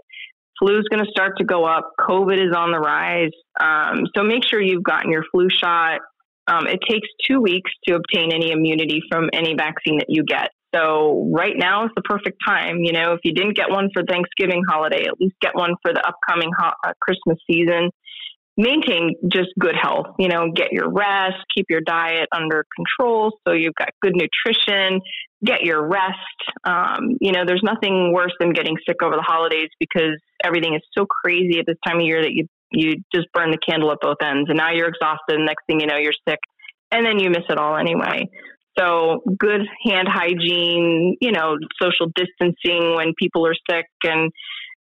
[0.59, 1.91] flu is going to start to go up.
[1.99, 3.31] COVID is on the rise.
[3.59, 6.01] Um, so make sure you've gotten your flu shot.
[6.47, 10.51] Um, it takes two weeks to obtain any immunity from any vaccine that you get.
[10.73, 12.79] So right now is the perfect time.
[12.79, 15.93] You know, if you didn't get one for Thanksgiving holiday, at least get one for
[15.93, 17.89] the upcoming ho- uh, Christmas season.
[18.57, 20.07] Maintain just good health.
[20.17, 24.99] You know, get your rest, keep your diet under control so you've got good nutrition,
[25.43, 26.15] get your rest.
[26.63, 30.81] Um, you know, there's nothing worse than getting sick over the holidays because everything is
[30.97, 33.99] so crazy at this time of year that you you just burn the candle at
[34.01, 35.35] both ends, and now you're exhausted.
[35.35, 36.39] And next thing you know, you're sick,
[36.91, 38.27] and then you miss it all anyway.
[38.77, 44.31] So good hand hygiene, you know, social distancing when people are sick, and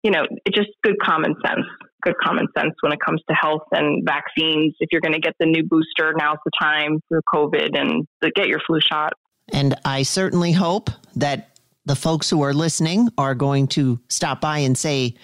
[0.04, 1.65] you know, it's just good common sense.
[2.02, 4.76] Good common sense when it comes to health and vaccines.
[4.80, 8.48] If you're going to get the new booster, now's the time for COVID and get
[8.48, 9.13] your flu shot.
[9.53, 14.60] And I certainly hope that the folks who are listening are going to stop by
[14.60, 15.15] and say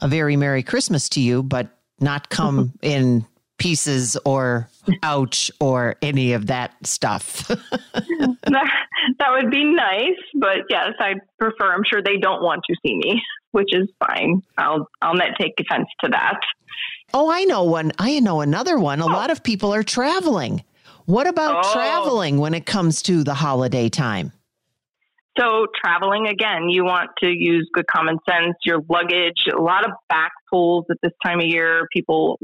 [0.00, 1.68] a very Merry Christmas to you, but
[2.00, 3.24] not come in
[3.58, 4.68] pieces or
[5.02, 7.48] ouch or any of that stuff.
[7.48, 8.70] that,
[9.18, 11.72] that would be nice, but yes, I prefer.
[11.72, 13.20] I'm sure they don't want to see me,
[13.52, 14.42] which is fine.
[14.56, 16.40] I'll I'll not take offense to that.
[17.14, 17.92] Oh, I know one.
[17.98, 19.00] I know another one.
[19.00, 19.08] A oh.
[19.08, 20.62] lot of people are traveling.
[21.08, 21.72] What about oh.
[21.72, 24.30] traveling when it comes to the holiday time?
[25.38, 29.92] So, traveling again, you want to use good common sense, your luggage, a lot of
[30.10, 32.38] back pulls at this time of year, people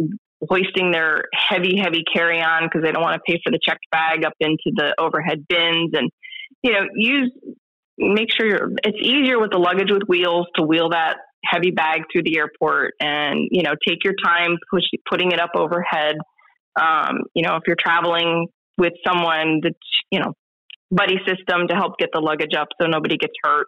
[0.49, 3.85] hoisting their heavy, heavy carry on because they don't want to pay for the checked
[3.91, 5.91] bag up into the overhead bins.
[5.93, 6.09] And,
[6.63, 7.33] you know, use,
[7.99, 12.05] make sure you're, it's easier with the luggage with wheels to wheel that heavy bag
[12.11, 16.17] through the airport and, you know, take your time push, putting it up overhead.
[16.81, 19.75] Um, you know, if you're traveling with someone that,
[20.11, 20.33] you know,
[20.91, 23.67] buddy system to help get the luggage up so nobody gets hurt.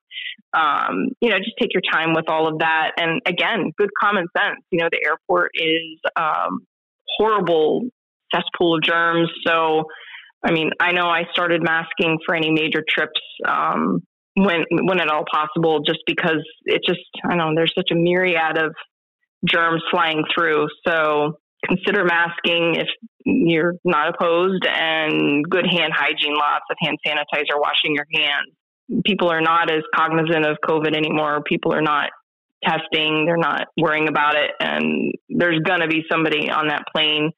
[0.53, 2.92] Um, you know, just take your time with all of that.
[2.99, 4.61] And again, good common sense.
[4.71, 6.61] You know, the airport is um,
[7.16, 7.88] horrible
[8.35, 9.31] cesspool of germs.
[9.47, 9.85] So,
[10.45, 14.01] I mean, I know I started masking for any major trips um,
[14.35, 17.97] when when at all possible, just because it just I don't know there's such a
[17.97, 18.75] myriad of
[19.49, 20.69] germs flying through.
[20.87, 22.88] So consider masking if
[23.25, 29.03] you're not opposed and good hand hygiene, lots of hand sanitizer, washing your hands.
[29.05, 31.42] People are not as cognizant of COVID anymore.
[31.45, 32.11] People are not
[32.64, 34.51] testing, they're not worrying about it.
[34.61, 37.31] And there's going to be somebody on that plane,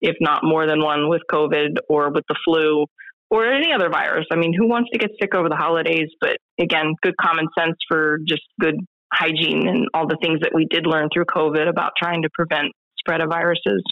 [0.00, 2.86] if not more than one, with COVID or with the flu
[3.30, 4.26] or any other virus.
[4.30, 6.08] I mean, who wants to get sick over the holidays?
[6.20, 8.76] But again, good common sense for just good
[9.12, 12.72] hygiene and all the things that we did learn through COVID about trying to prevent
[13.02, 13.82] spread of viruses.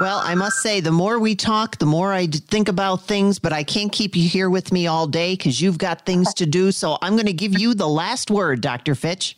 [0.00, 3.52] Well, I must say, the more we talk, the more I think about things, but
[3.52, 6.72] I can't keep you here with me all day because you've got things to do.
[6.72, 8.94] So I'm going to give you the last word, Dr.
[8.94, 9.36] Fitch.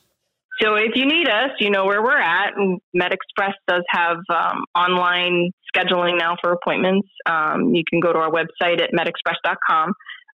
[0.60, 2.52] So if you need us, you know where we're at.
[2.94, 7.08] MedExpress does have um, online scheduling now for appointments.
[7.26, 9.92] Um, you can go to our website at medexpress.com.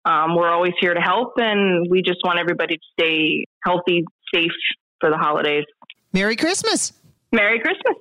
[0.07, 4.51] Um, we're always here to help, and we just want everybody to stay healthy, safe
[4.99, 5.65] for the holidays.
[6.13, 6.93] Merry Christmas.
[7.31, 7.95] Merry Christmas.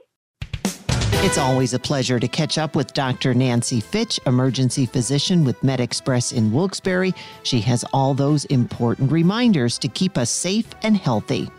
[1.25, 3.33] It's always a pleasure to catch up with Dr.
[3.33, 7.15] Nancie Fitch, emergency physician with MedExpress in Wilkes-Barre.
[7.41, 11.49] She has all those important reminders to keep us safe and healthy.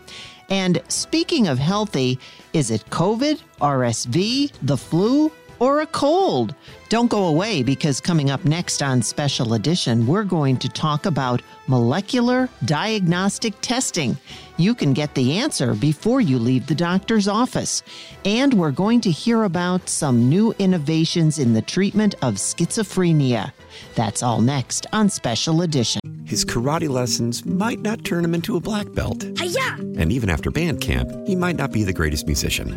[0.51, 2.21] And speaking of healthy,
[2.53, 6.55] is it COVID, RSV, the flu, or a cold?
[6.89, 11.43] Don't go away because coming up next on Special Edition, we're going to talk about
[11.67, 14.17] molecular diagnostic testing.
[14.57, 17.83] You can get the answer before you leave the doctor's office.
[18.25, 23.53] And we're going to hear about some new innovations in the treatment of schizophrenia.
[23.95, 26.01] That's all next on Special Edition.
[26.25, 29.25] His karate lessons might not turn him into a black belt.
[29.39, 29.77] Hi-ya!
[30.01, 32.77] And even after band camp, he might not be the greatest musician.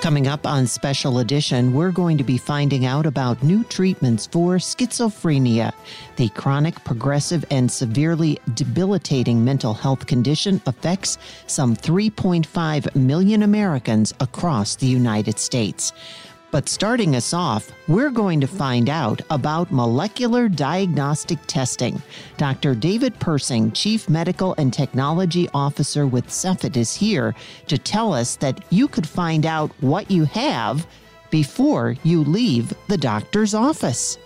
[0.00, 4.56] Coming up on Special Edition, we're going to be finding out about new treatments for
[4.56, 5.74] schizophrenia.
[6.16, 14.74] The chronic, progressive, and severely debilitating mental health condition affects some 3.5 million Americans across
[14.74, 15.92] the United States.
[16.50, 22.02] But starting us off, we're going to find out about molecular diagnostic testing.
[22.38, 22.74] Dr.
[22.74, 27.36] David Persing, Chief Medical and Technology Officer with Cepheid, is here
[27.68, 30.88] to tell us that you could find out what you have
[31.30, 34.18] before you leave the doctor's office.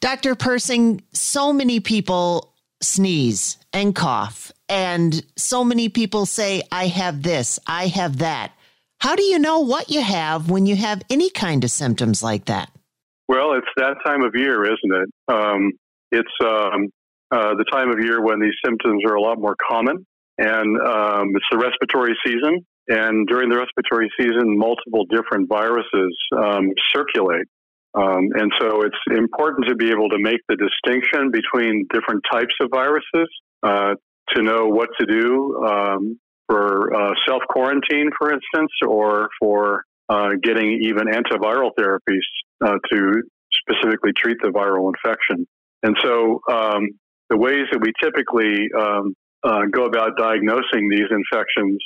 [0.00, 0.34] Dr.
[0.34, 7.58] Persing, so many people sneeze and cough, and so many people say, I have this,
[7.66, 8.52] I have that.
[9.00, 12.44] How do you know what you have when you have any kind of symptoms like
[12.46, 12.70] that?
[13.28, 15.08] Well, it's that time of year, isn't it?
[15.26, 15.72] Um,
[16.12, 16.88] it's um,
[17.30, 20.04] uh, the time of year when these symptoms are a lot more common,
[20.36, 22.66] and um, it's the respiratory season.
[22.88, 27.46] And during the respiratory season, multiple different viruses um, circulate.
[27.94, 32.54] Um, and so it's important to be able to make the distinction between different types
[32.60, 33.28] of viruses
[33.62, 33.94] uh,
[34.34, 36.18] to know what to do um,
[36.50, 42.26] for uh, self quarantine, for instance, or for uh, getting even antiviral therapies
[42.64, 43.22] uh, to
[43.62, 45.46] specifically treat the viral infection.
[45.82, 46.88] And so, um,
[47.30, 51.78] the ways that we typically um, uh, go about diagnosing these infections,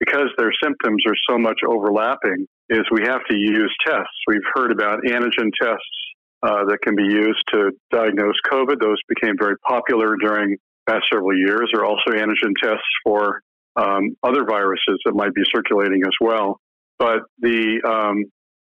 [0.00, 4.18] because their symptoms are so much overlapping, is we have to use tests.
[4.26, 6.00] We've heard about antigen tests
[6.42, 8.80] uh, that can be used to diagnose COVID.
[8.80, 10.56] Those became very popular during
[10.88, 11.70] past several years.
[11.72, 13.42] There are also antigen tests for
[13.76, 16.60] um, other viruses that might be circulating as well.
[16.98, 18.24] But the um,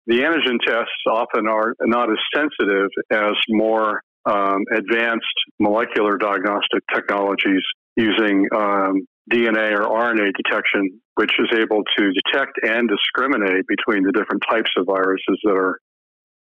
[0.08, 5.26] the antigen tests often are not as sensitive as more um, advanced
[5.60, 7.62] molecular diagnostic technologies
[7.96, 14.12] using um, DNA or RNA detection, which is able to detect and discriminate between the
[14.12, 15.80] different types of viruses that are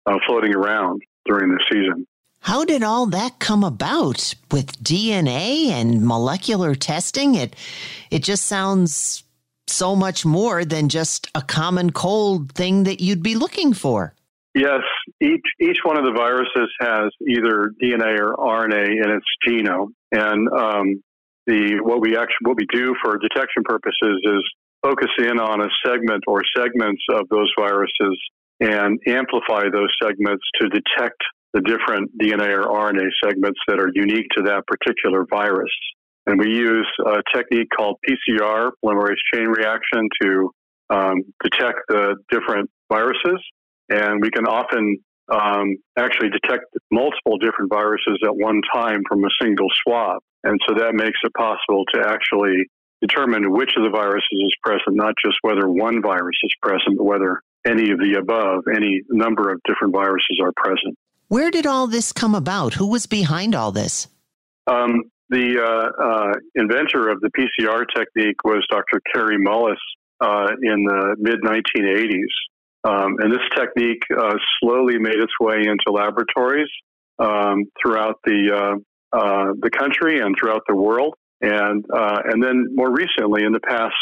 [0.06, 2.06] uh, floating around during the season.
[2.44, 7.36] How did all that come about with DNA and molecular testing?
[7.36, 7.56] It
[8.10, 9.24] it just sounds
[9.66, 14.12] so much more than just a common cold thing that you'd be looking for.
[14.54, 14.82] Yes,
[15.22, 20.46] each each one of the viruses has either DNA or RNA in its genome, and
[20.52, 21.02] um,
[21.46, 24.44] the what we actually what we do for detection purposes is
[24.82, 28.20] focus in on a segment or segments of those viruses
[28.60, 31.22] and amplify those segments to detect
[31.54, 35.70] the different DNA or RNA segments that are unique to that particular virus.
[36.26, 40.50] And we use a technique called PCR, polymerase chain reaction, to
[40.90, 43.40] um, detect the different viruses.
[43.88, 44.98] And we can often
[45.32, 50.18] um, actually detect multiple different viruses at one time from a single swab.
[50.42, 52.66] And so that makes it possible to actually
[53.00, 57.04] determine which of the viruses is present, not just whether one virus is present, but
[57.04, 60.96] whether any of the above, any number of different viruses are present.
[61.34, 62.74] Where did all this come about?
[62.74, 64.06] Who was behind all this?
[64.68, 69.02] Um, the uh, uh, inventor of the PCR technique was Dr.
[69.12, 69.74] Kary Mullis
[70.20, 72.30] uh, in the mid 1980s.
[72.84, 76.70] Um, and this technique uh, slowly made its way into laboratories
[77.18, 78.52] um, throughout the,
[79.12, 81.14] uh, uh, the country and throughout the world.
[81.40, 83.96] And, and then more recently, in the past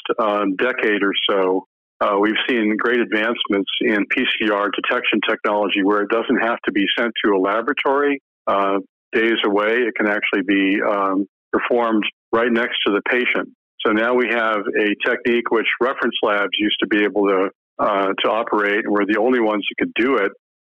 [0.58, 1.64] decade or so,
[2.02, 6.84] uh, we've seen great advancements in PCR detection technology where it doesn't have to be
[6.98, 8.78] sent to a laboratory uh,
[9.12, 9.82] days away.
[9.82, 13.50] It can actually be um, performed right next to the patient.
[13.86, 18.12] So now we have a technique which reference labs used to be able to uh,
[18.22, 20.30] to operate, and we're the only ones who could do it.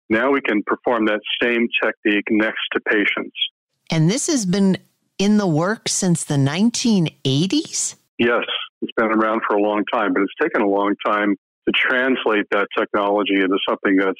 [0.08, 3.36] Now we can perform that same technique next to patients.
[3.90, 4.78] And this has been
[5.18, 7.96] in the works since the 1980s?
[8.18, 8.44] Yes,
[8.82, 11.34] it's been around for a long time, but it's taken a long time
[11.66, 14.14] to translate that technology into something that's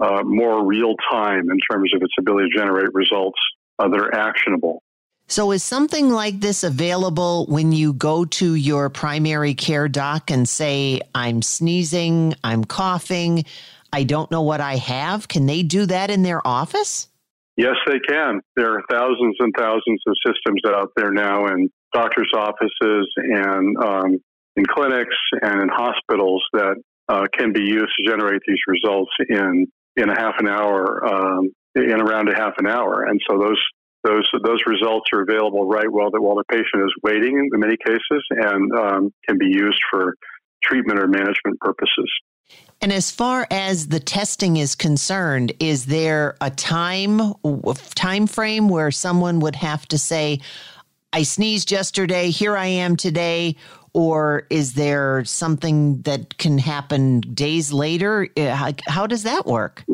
[0.00, 3.38] uh, more real time in terms of its ability to generate results
[3.78, 4.82] uh, that are actionable.
[5.28, 10.48] So, is something like this available when you go to your primary care doc and
[10.48, 13.44] say, I'm sneezing, I'm coughing,
[13.92, 15.28] I don't know what I have?
[15.28, 17.08] Can they do that in their office?
[17.56, 18.40] Yes, they can.
[18.56, 24.18] There are thousands and thousands of systems out there now, and doctors' offices and um,
[24.56, 26.76] in clinics and in hospitals that
[27.08, 29.66] uh, can be used to generate these results in
[29.96, 33.04] in a half an hour, um, in around a half an hour.
[33.04, 33.60] And so those
[34.04, 37.76] those those results are available right while the while the patient is waiting in many
[37.76, 40.14] cases, and um, can be used for
[40.62, 42.10] treatment or management purposes.
[42.80, 47.34] And as far as the testing is concerned, is there a time
[47.94, 50.40] time frame where someone would have to say,
[51.12, 53.56] "I sneezed yesterday, here I am today,"
[53.94, 58.28] or is there something that can happen days later?
[58.36, 59.84] Uh, how, does that work?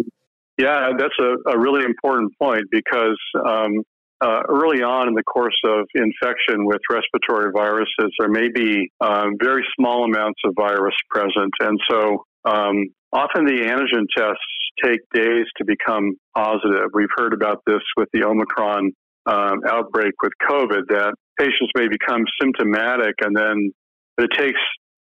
[0.56, 3.82] Yeah, that's a, a really important point because um,
[4.20, 9.34] uh, early on in the course of infection with respiratory viruses, there may be um,
[9.40, 11.52] very small amounts of virus present.
[11.60, 14.42] And so um, often the antigen tests
[14.82, 16.90] take days to become positive.
[16.92, 18.92] We've heard about this with the Omicron
[19.28, 23.70] um, outbreak with COVID, that patients may become symptomatic and then
[24.18, 24.60] it takes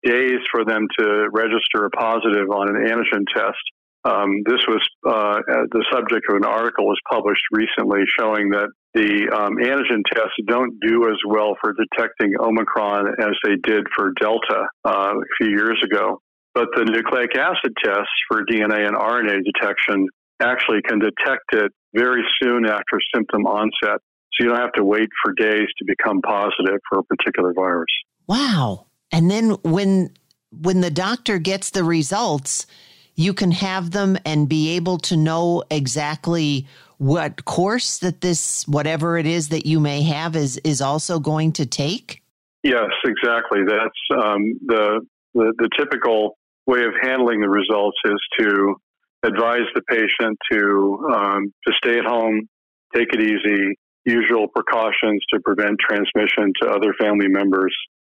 [0.03, 3.63] days for them to register a positive on an antigen test.
[4.05, 5.41] Um, this was uh,
[5.71, 10.79] the subject of an article was published recently showing that the um, antigen tests don't
[10.81, 15.79] do as well for detecting Omicron as they did for Delta uh, a few years
[15.85, 16.21] ago.
[16.55, 20.07] But the nucleic acid tests for DNA and RNA detection
[20.41, 24.01] actually can detect it very soon after symptom onset.
[24.33, 27.91] So you don't have to wait for days to become positive for a particular virus.
[28.27, 28.87] Wow.
[29.11, 30.11] And then when
[30.51, 32.67] when the doctor gets the results,
[33.15, 36.67] you can have them and be able to know exactly
[36.99, 41.53] what course that this whatever it is that you may have is is also going
[41.53, 42.23] to take
[42.65, 45.01] yes exactly that's um, the,
[45.35, 46.37] the the typical
[46.67, 48.77] way of handling the results is to
[49.25, 52.49] advise the patient to um, to stay at home
[52.95, 57.75] take it easy usual precautions to prevent transmission to other family members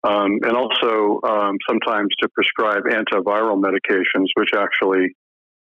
[0.05, 5.15] um, and also um, sometimes to prescribe antiviral medications which actually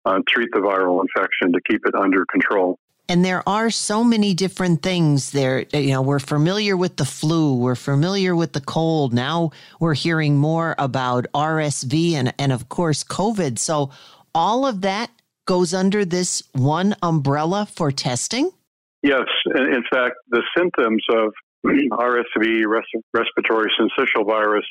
[0.06, 2.78] uh, treat the viral infection to keep it under control
[3.08, 5.66] and there are so many different things there.
[5.74, 9.12] You know, we're familiar with the flu, we're familiar with the cold.
[9.12, 13.58] Now we're hearing more about RSV and, and of course, COVID.
[13.58, 13.90] So
[14.34, 15.10] all of that
[15.46, 18.50] goes under this one umbrella for testing?
[19.02, 19.24] Yes.
[19.54, 21.32] In fact, the symptoms of
[21.66, 24.64] RSV, res- respiratory syncytial virus,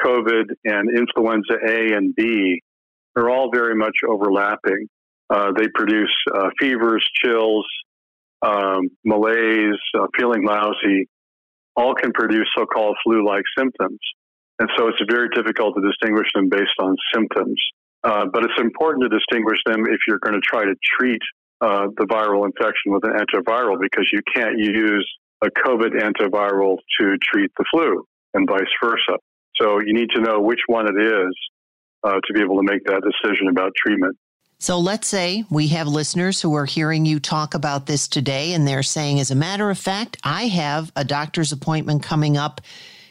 [0.00, 2.62] COVID, and influenza A and B
[3.16, 4.88] are all very much overlapping.
[5.30, 7.66] Uh, they produce uh, fevers, chills,
[8.42, 11.08] um, malaise, uh, feeling lousy.
[11.76, 13.98] All can produce so-called flu-like symptoms,
[14.58, 17.60] and so it's very difficult to distinguish them based on symptoms.
[18.04, 21.20] Uh, but it's important to distinguish them if you're going to try to treat
[21.60, 25.06] uh, the viral infection with an antiviral, because you can't use
[25.42, 29.18] a COVID antiviral to treat the flu, and vice versa.
[29.56, 31.36] So you need to know which one it is
[32.04, 34.16] uh, to be able to make that decision about treatment.
[34.60, 38.66] So let's say we have listeners who are hearing you talk about this today, and
[38.66, 42.60] they're saying, as a matter of fact, I have a doctor's appointment coming up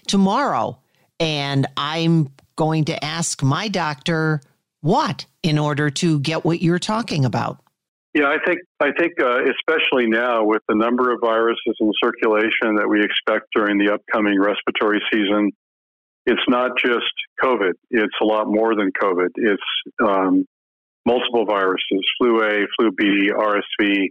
[0.08, 0.80] tomorrow,
[1.20, 4.42] and I'm going to ask my doctor
[4.82, 7.60] what in order to get what you're talking about.
[8.14, 12.76] Yeah, I think I think uh, especially now with the number of viruses in circulation
[12.78, 15.52] that we expect during the upcoming respiratory season,
[16.26, 17.14] it's not just
[17.44, 17.74] COVID.
[17.92, 19.30] It's a lot more than COVID.
[19.36, 19.64] It's
[20.04, 20.46] um,
[21.06, 24.08] multiple viruses, flu A, flu B, RSV.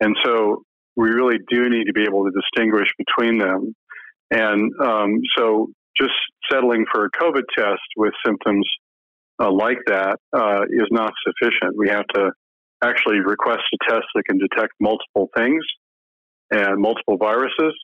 [0.00, 0.62] And so
[0.96, 3.74] we really do need to be able to distinguish between them.
[4.30, 5.68] And um, so
[6.00, 6.14] just
[6.50, 8.64] settling for a COVID test with symptoms
[9.40, 11.76] uh, like that uh, is not sufficient.
[11.76, 12.32] We have to
[12.82, 15.64] actually request a test that can detect multiple things
[16.50, 17.74] and multiple viruses.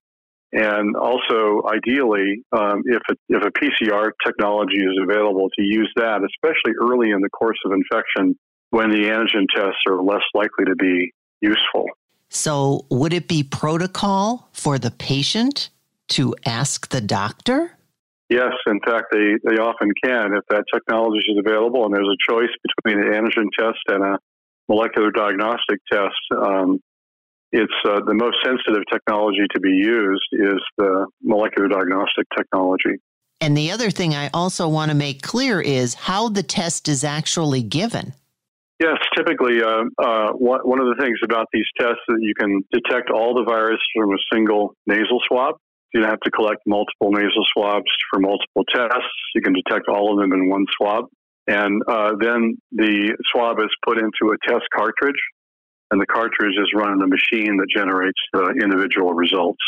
[0.53, 6.23] And also, ideally, um, if, a, if a PCR technology is available, to use that,
[6.25, 8.37] especially early in the course of infection
[8.71, 11.87] when the antigen tests are less likely to be useful.
[12.29, 15.71] So, would it be protocol for the patient
[16.09, 17.77] to ask the doctor?
[18.31, 20.35] Yes, in fact, they, they often can.
[20.35, 24.19] If that technology is available and there's a choice between an antigen test and a
[24.69, 26.79] molecular diagnostic test, um,
[27.51, 33.03] it's uh, the most sensitive technology to be used is the molecular diagnostic technology.
[33.41, 37.03] And the other thing I also want to make clear is how the test is
[37.03, 38.13] actually given.
[38.79, 42.63] Yes, typically, uh, uh, one of the things about these tests is that you can
[42.73, 45.57] detect all the virus from a single nasal swab.
[45.93, 49.09] You don't have to collect multiple nasal swabs for multiple tests.
[49.35, 51.07] You can detect all of them in one swab.
[51.47, 55.21] And uh, then the swab is put into a test cartridge
[55.91, 59.59] and the cartridge is run in a machine that generates the individual results.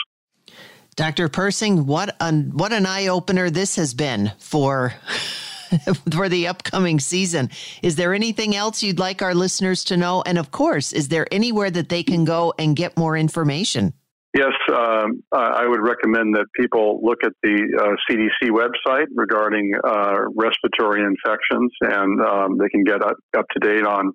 [0.95, 1.29] Dr.
[1.29, 4.95] Persing, what an, what an eye opener this has been for
[6.13, 7.51] for the upcoming season.
[7.83, 10.23] Is there anything else you'd like our listeners to know?
[10.25, 13.95] And of course, is there anywhere that they can go and get more information?
[14.35, 20.21] Yes, um, I would recommend that people look at the uh, CDC website regarding uh,
[20.35, 24.13] respiratory infections, and um, they can get up, up to date on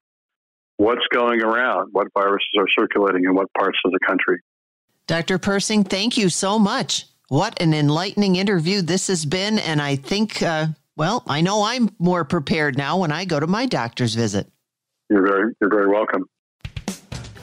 [0.77, 4.39] what's going around, what viruses are circulating in what parts of the country.
[5.05, 5.37] Dr.
[5.37, 7.05] Persing, thank you so much.
[7.29, 9.59] What an enlightening interview this has been.
[9.59, 13.47] And I think, uh, well, I know I'm more prepared now when I go to
[13.47, 14.49] my doctor's visit.
[15.09, 16.25] You're very, you're very welcome.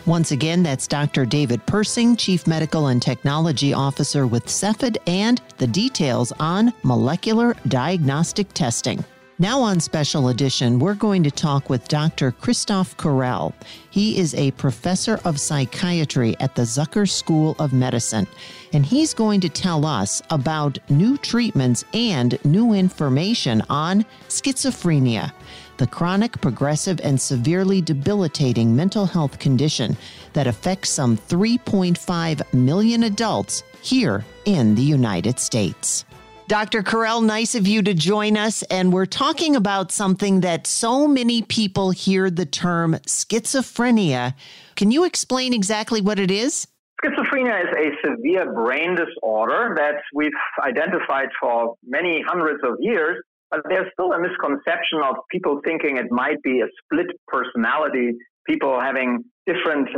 [0.06, 1.24] Once again, that's Dr.
[1.24, 8.52] David Persing, Chief Medical and Technology Officer with Cepheid, and the details on molecular diagnostic
[8.52, 9.02] testing.
[9.38, 12.32] Now, on Special Edition, we're going to talk with Dr.
[12.32, 13.54] Christoph Correll.
[13.90, 18.28] He is a professor of psychiatry at the Zucker School of Medicine,
[18.74, 25.32] and he's going to tell us about new treatments and new information on schizophrenia,
[25.76, 29.96] the chronic, progressive, and severely debilitating mental health condition
[30.32, 36.04] that affects some 3.5 million adults here in the United States.
[36.46, 36.82] Dr.
[36.82, 38.62] Correll, nice of you to join us.
[38.64, 44.34] And we're talking about something that so many people hear the term schizophrenia.
[44.76, 46.66] Can you explain exactly what it is?
[47.02, 53.60] Schizophrenia is a severe brain disorder that we've identified for many hundreds of years, but
[53.68, 58.12] there's still a misconception of people thinking it might be a split personality,
[58.46, 59.88] people having different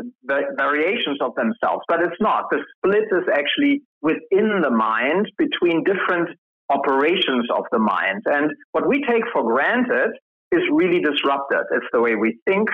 [0.59, 2.45] variations of themselves, but it's not.
[2.51, 6.29] The split is actually within the mind between different
[6.69, 8.23] operations of the mind.
[8.27, 10.11] And what we take for granted
[10.53, 11.61] is really disrupted.
[11.73, 12.69] It's the way we think,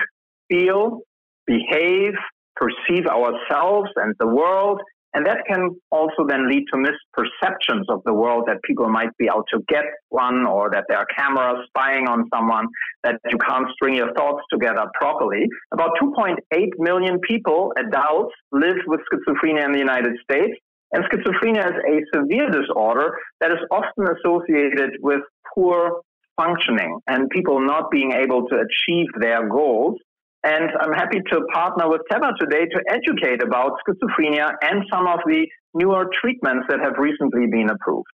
[0.49, 1.01] feel,
[1.45, 2.13] behave,
[2.55, 4.79] perceive ourselves and the world.
[5.13, 9.29] And that can also then lead to misperceptions of the world that people might be
[9.29, 12.67] out to get one or that there are cameras spying on someone,
[13.03, 15.47] that you can't string your thoughts together properly.
[15.71, 16.37] About 2.8
[16.79, 20.57] million people, adults, live with schizophrenia in the United States.
[20.93, 25.21] And schizophrenia is a severe disorder that is often associated with
[25.53, 26.01] poor
[26.37, 29.97] functioning and people not being able to achieve their goals.
[30.43, 35.19] And I'm happy to partner with Teva today to educate about schizophrenia and some of
[35.25, 38.07] the newer treatments that have recently been approved.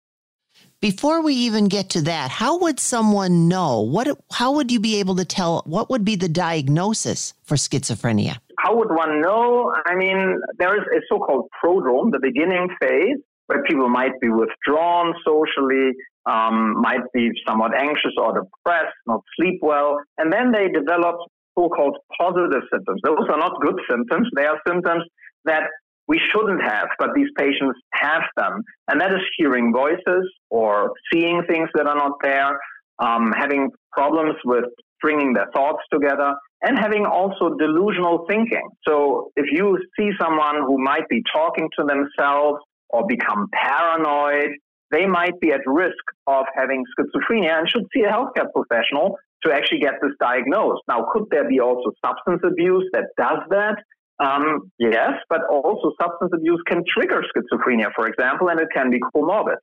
[0.80, 3.80] Before we even get to that, how would someone know?
[3.80, 8.38] What how would you be able to tell what would be the diagnosis for schizophrenia?
[8.58, 9.72] how would one know?
[9.86, 15.14] I mean, there is a so-called prodrome, the beginning phase, where people might be withdrawn
[15.24, 15.92] socially,
[16.26, 21.16] um, might be somewhat anxious or depressed, not sleep well, and then they develop
[21.58, 23.00] so-called positive symptoms.
[23.02, 24.28] Those are not good symptoms.
[24.36, 25.04] They are symptoms
[25.44, 25.64] that
[26.06, 28.62] we shouldn't have, but these patients have them.
[28.88, 32.58] And that is hearing voices or seeing things that are not there,
[32.98, 34.64] um, having problems with
[35.02, 38.68] bringing their thoughts together, and having also delusional thinking.
[38.86, 44.50] So if you see someone who might be talking to themselves or become paranoid,
[44.90, 49.52] they might be at risk of having schizophrenia and should see a healthcare professional to
[49.52, 50.82] actually get this diagnosed.
[50.88, 53.76] Now, could there be also substance abuse that does that?
[54.20, 58.98] Um, yes, but also substance abuse can trigger schizophrenia, for example, and it can be
[59.14, 59.56] comorbid.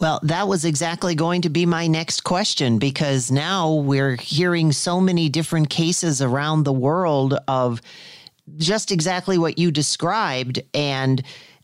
[0.00, 5.00] Well, that was exactly going to be my next question because now we're hearing so
[5.00, 7.82] many different cases around the world of
[8.56, 10.60] just exactly what you described.
[10.72, 11.22] And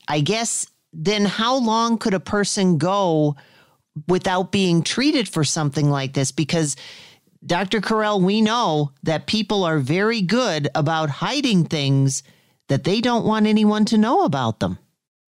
[0.08, 3.36] I guess then how long could a person go
[4.06, 6.32] without being treated for something like this?
[6.32, 6.76] Because
[7.48, 7.80] Dr.
[7.80, 12.22] Correll, we know that people are very good about hiding things
[12.68, 14.78] that they don't want anyone to know about them.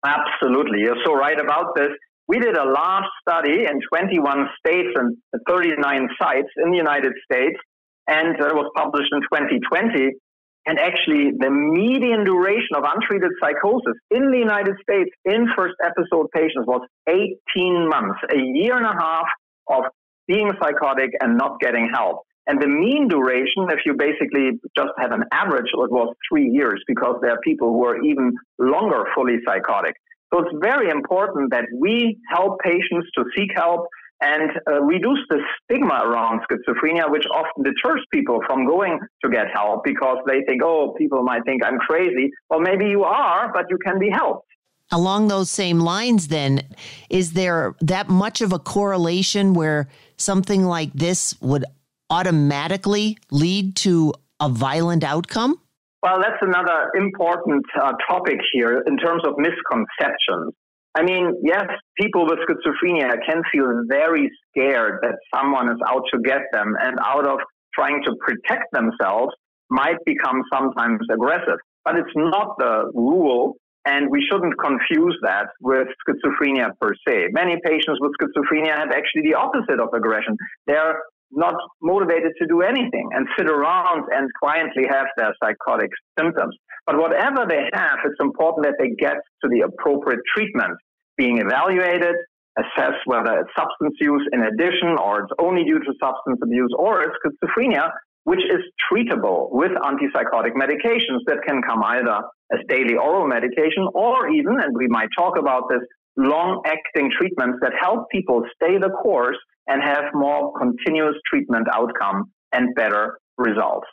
[0.04, 0.80] Absolutely.
[0.80, 1.90] You're so right about this.
[2.26, 5.16] We did a large study in 21 states and
[5.48, 7.56] 39 sites in the United States,
[8.08, 10.10] and it was published in 2020.
[10.66, 16.26] And actually, the median duration of untreated psychosis in the United States in first episode
[16.34, 19.26] patients was 18 months, a year and a half
[19.68, 19.84] of
[20.28, 22.22] being psychotic and not getting help.
[22.46, 26.82] And the mean duration, if you basically just have an average, it was three years
[26.86, 29.94] because there are people who are even longer fully psychotic.
[30.32, 33.86] So it's very important that we help patients to seek help
[34.20, 39.46] and uh, reduce the stigma around schizophrenia, which often deters people from going to get
[39.54, 42.30] help because they think, oh, people might think I'm crazy.
[42.50, 44.46] Well, maybe you are, but you can be helped.
[44.90, 46.62] Along those same lines, then,
[47.10, 49.86] is there that much of a correlation where
[50.18, 51.64] something like this would
[52.10, 55.60] automatically lead to a violent outcome?
[56.02, 60.54] Well, that's another important uh, topic here in terms of misconceptions.
[60.94, 61.66] I mean, yes,
[62.00, 66.98] people with schizophrenia can feel very scared that someone is out to get them and
[67.04, 67.38] out of
[67.74, 69.32] trying to protect themselves
[69.70, 71.58] might become sometimes aggressive.
[71.84, 73.56] But it's not the rule.
[73.86, 77.28] And we shouldn't confuse that with schizophrenia per se.
[77.32, 80.36] Many patients with schizophrenia have actually the opposite of aggression.
[80.66, 81.00] They're
[81.30, 86.56] not motivated to do anything and sit around and quietly have their psychotic symptoms.
[86.86, 90.76] But whatever they have, it's important that they get to the appropriate treatment,
[91.16, 92.14] being evaluated,
[92.58, 97.02] assess whether it's substance use in addition or it's only due to substance abuse or
[97.02, 97.90] it's schizophrenia,
[98.28, 98.60] which is
[98.92, 102.20] treatable with antipsychotic medications that can come either
[102.52, 105.80] as daily oral medication or even, and we might talk about this,
[106.18, 112.30] long acting treatments that help people stay the course and have more continuous treatment outcome
[112.52, 113.86] and better results.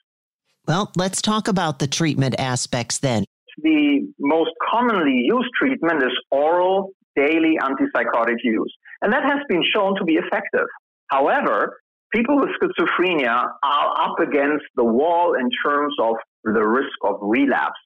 [0.68, 3.24] Well, let's talk about the treatment aspects then.
[3.64, 9.96] The most commonly used treatment is oral daily antipsychotic use, and that has been shown
[9.96, 10.68] to be effective.
[11.08, 11.78] However,
[12.16, 17.80] people with schizophrenia are up against the wall in terms of the risk of relapse.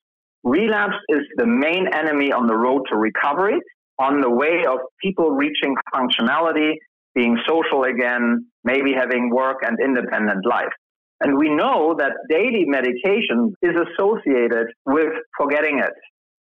[0.43, 3.59] Relapse is the main enemy on the road to recovery,
[3.97, 6.73] on the way of people reaching functionality,
[7.15, 10.71] being social again, maybe having work and independent life.
[11.21, 15.93] And we know that daily medication is associated with forgetting it,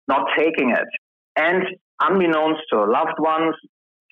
[0.06, 0.86] not taking it,
[1.36, 1.64] and
[2.00, 3.54] unbeknownst to loved ones,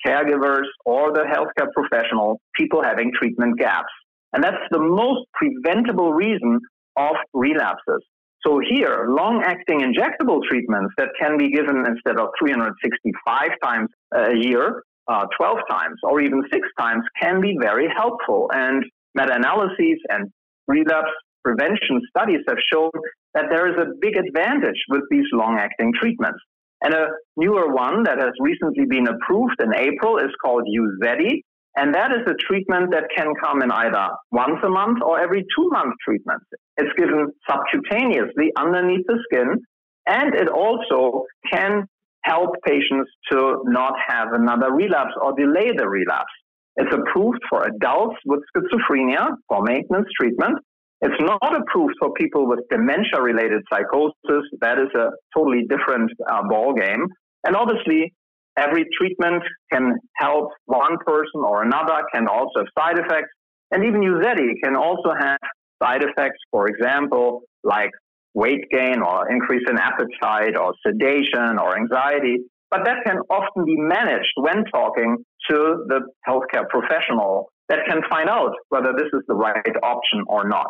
[0.05, 3.93] caregivers, or the healthcare professional, people having treatment gaps.
[4.33, 6.61] And that's the most preventable reason
[6.97, 8.03] of relapses.
[8.47, 14.83] So here, long-acting injectable treatments that can be given instead of 365 times a year,
[15.09, 18.49] uh, 12 times or even six times can be very helpful.
[18.53, 18.85] And
[19.15, 20.31] meta-analyses and
[20.69, 21.11] relapse
[21.45, 22.91] prevention studies have shown
[23.35, 26.39] that there is a big advantage with these long-acting treatments.
[26.87, 27.07] And a
[27.37, 31.43] newer one that has recently been approved in April is called Uzedy.
[31.74, 35.41] And that is a treatment that can come in either once a month or every
[35.41, 36.43] two month treatment.
[36.76, 39.64] It's given subcutaneously underneath the skin.
[40.07, 41.87] And it also can
[42.22, 46.30] help patients to not have another relapse or delay the relapse.
[46.76, 50.59] It's approved for adults with schizophrenia for maintenance treatment.
[51.03, 54.45] It's not approved for people with dementia related psychosis.
[54.61, 57.07] That is a totally different uh, ball game.
[57.45, 58.15] And obviously,
[58.57, 63.29] every treatment can help one person or another, can also have side effects.
[63.71, 65.39] And even Uzedy can also have
[65.83, 67.91] side effects, for example, like
[68.35, 72.39] weight gain or increase in appetite or sedation or anxiety.
[72.71, 75.19] But that can often be managed when talking
[75.51, 80.49] to the healthcare professional that can find out whether this is the right option or
[80.49, 80.69] not.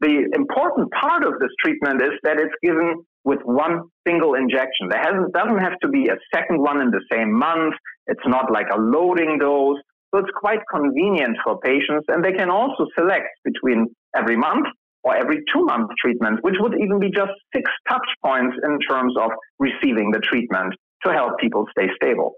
[0.00, 4.88] The important part of this treatment is that it's given with one single injection.
[4.90, 5.02] There
[5.34, 7.74] doesn't have to be a second one in the same month.
[8.06, 9.78] It's not like a loading dose.
[10.14, 14.66] So it's quite convenient for patients, and they can also select between every month
[15.02, 19.14] or every two month treatment, which would even be just six touch points in terms
[19.20, 20.74] of receiving the treatment
[21.04, 22.34] to help people stay stable.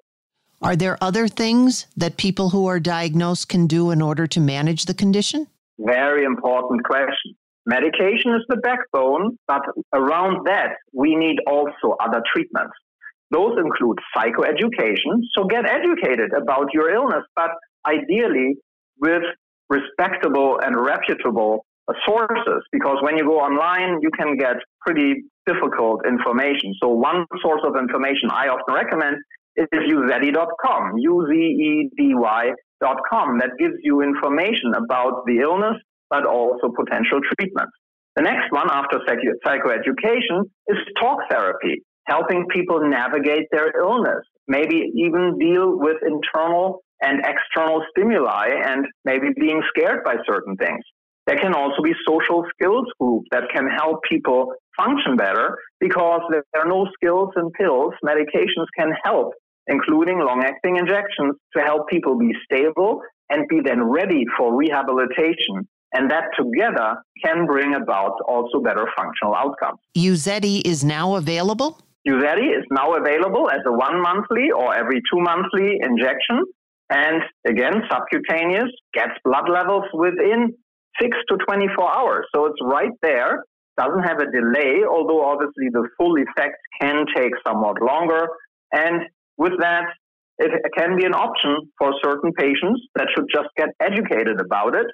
[0.61, 4.87] Are there other things that people who are diagnosed can do in order to manage
[4.87, 5.47] the condition?
[5.79, 7.28] Very important question.
[7.69, 9.61] Medication is the backbone, but
[9.93, 12.73] around that, we need also other treatments.
[13.31, 17.51] Those include psychoeducation, so get educated about your illness, but
[17.87, 18.57] ideally
[18.99, 19.23] with
[19.69, 21.67] respectable and reputable
[22.07, 26.73] sources, because when you go online, you can get pretty difficult information.
[26.83, 29.17] So one source of information I often recommend
[29.57, 32.49] is uzedy.com, U-Z-E-D-Y.com,
[33.41, 35.77] that gives you information about the illness
[36.11, 37.73] but also potential treatments.
[38.17, 38.99] The next one after
[39.47, 47.21] psychoeducation is talk therapy, helping people navigate their illness, maybe even deal with internal and
[47.25, 50.83] external stimuli and maybe being scared by certain things.
[51.29, 56.43] There can also be social skills groups that can help people function better because there
[56.57, 57.93] are no skills in pills.
[58.03, 59.35] Medications can help,
[59.67, 65.69] including long acting injections, to help people be stable and be then ready for rehabilitation
[65.93, 69.79] and that together can bring about also better functional outcomes.
[69.97, 71.81] Uzedy is now available?
[72.07, 76.45] Uzedy is now available as a one monthly or every two monthly injection.
[76.91, 80.55] And again, subcutaneous gets blood levels within
[81.01, 82.27] six to 24 hours.
[82.35, 83.45] So it's right there,
[83.79, 88.27] doesn't have a delay, although obviously the full effect can take somewhat longer.
[88.73, 89.03] And
[89.37, 89.85] with that,
[90.39, 94.87] it can be an option for certain patients that should just get educated about it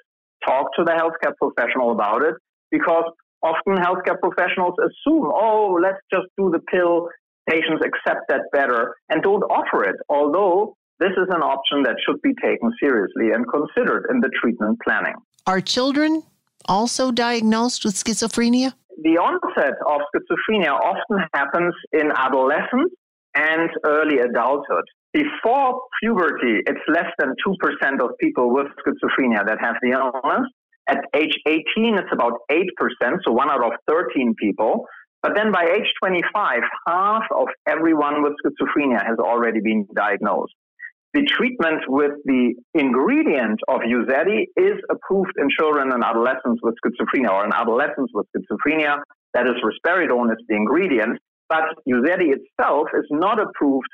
[0.45, 2.35] talk to the healthcare professional about it
[2.71, 3.05] because
[3.43, 7.09] often healthcare professionals assume, oh, let's just do the pill.
[7.49, 12.21] Patients accept that better and don't offer it, although this is an option that should
[12.21, 15.13] be taken seriously and considered in the treatment planning.
[15.45, 16.23] Are children
[16.67, 18.73] also diagnosed with schizophrenia?
[19.03, 22.93] the onset of schizophrenia often happens in adolescence
[23.35, 24.85] and early adulthood.
[25.15, 30.45] Before puberty, it's less than 2% of people with schizophrenia that have the illness.
[30.89, 32.59] At age 18, it's about 8%,
[33.25, 34.83] so one out of 13 people.
[35.23, 40.51] But then by age 25, half of everyone with schizophrenia has already been diagnosed.
[41.13, 47.31] The treatment with the ingredient of Uzedy is approved in children and adolescents with schizophrenia
[47.31, 48.97] or in adolescents with schizophrenia.
[49.33, 53.87] That is risperidone is the ingredient, but Uzedy itself is not approved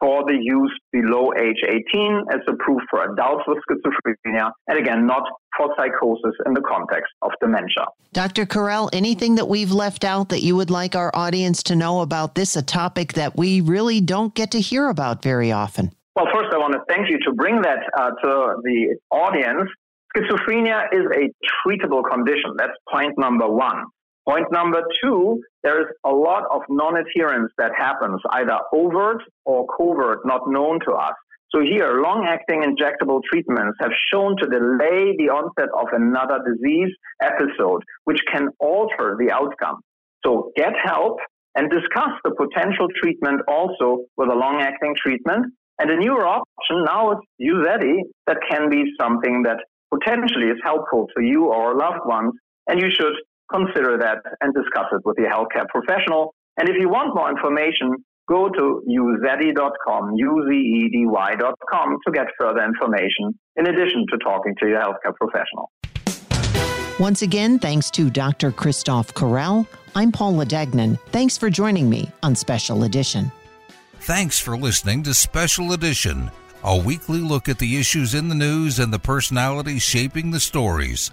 [0.00, 2.24] for the use below age 18.
[2.32, 5.22] as approved for adults with schizophrenia, and again, not
[5.56, 7.86] for psychosis in the context of dementia.
[8.12, 8.46] Dr.
[8.46, 12.34] Correll, anything that we've left out that you would like our audience to know about
[12.34, 15.92] this, a topic that we really don't get to hear about very often?
[16.14, 19.68] Well, first, I want to thank you to bring that uh, to the audience.
[20.16, 21.30] Schizophrenia is a
[21.68, 22.54] treatable condition.
[22.56, 23.84] That's point number one.
[24.28, 30.18] Point number two, there is a lot of non-adherence that happens, either overt or covert,
[30.26, 31.14] not known to us.
[31.50, 37.82] So here, long-acting injectable treatments have shown to delay the onset of another disease episode,
[38.04, 39.80] which can alter the outcome.
[40.22, 41.20] So get help
[41.54, 45.46] and discuss the potential treatment also with a long-acting treatment.
[45.78, 49.56] And a newer option now is Uzedy that can be something that
[49.94, 52.34] potentially is helpful to you or loved ones.
[52.66, 53.14] And you should
[53.52, 56.34] consider that and discuss it with your healthcare professional.
[56.56, 57.94] And if you want more information,
[58.28, 65.14] go to uzedy.com, U-Z-E-D-Y.com to get further information in addition to talking to your healthcare
[65.14, 65.70] professional.
[67.00, 68.50] Once again, thanks to Dr.
[68.50, 69.66] Christoph Correll.
[69.94, 70.98] I'm Paula Degnan.
[71.12, 73.30] Thanks for joining me on Special Edition.
[74.00, 76.30] Thanks for listening to Special Edition,
[76.64, 81.12] a weekly look at the issues in the news and the personalities shaping the stories.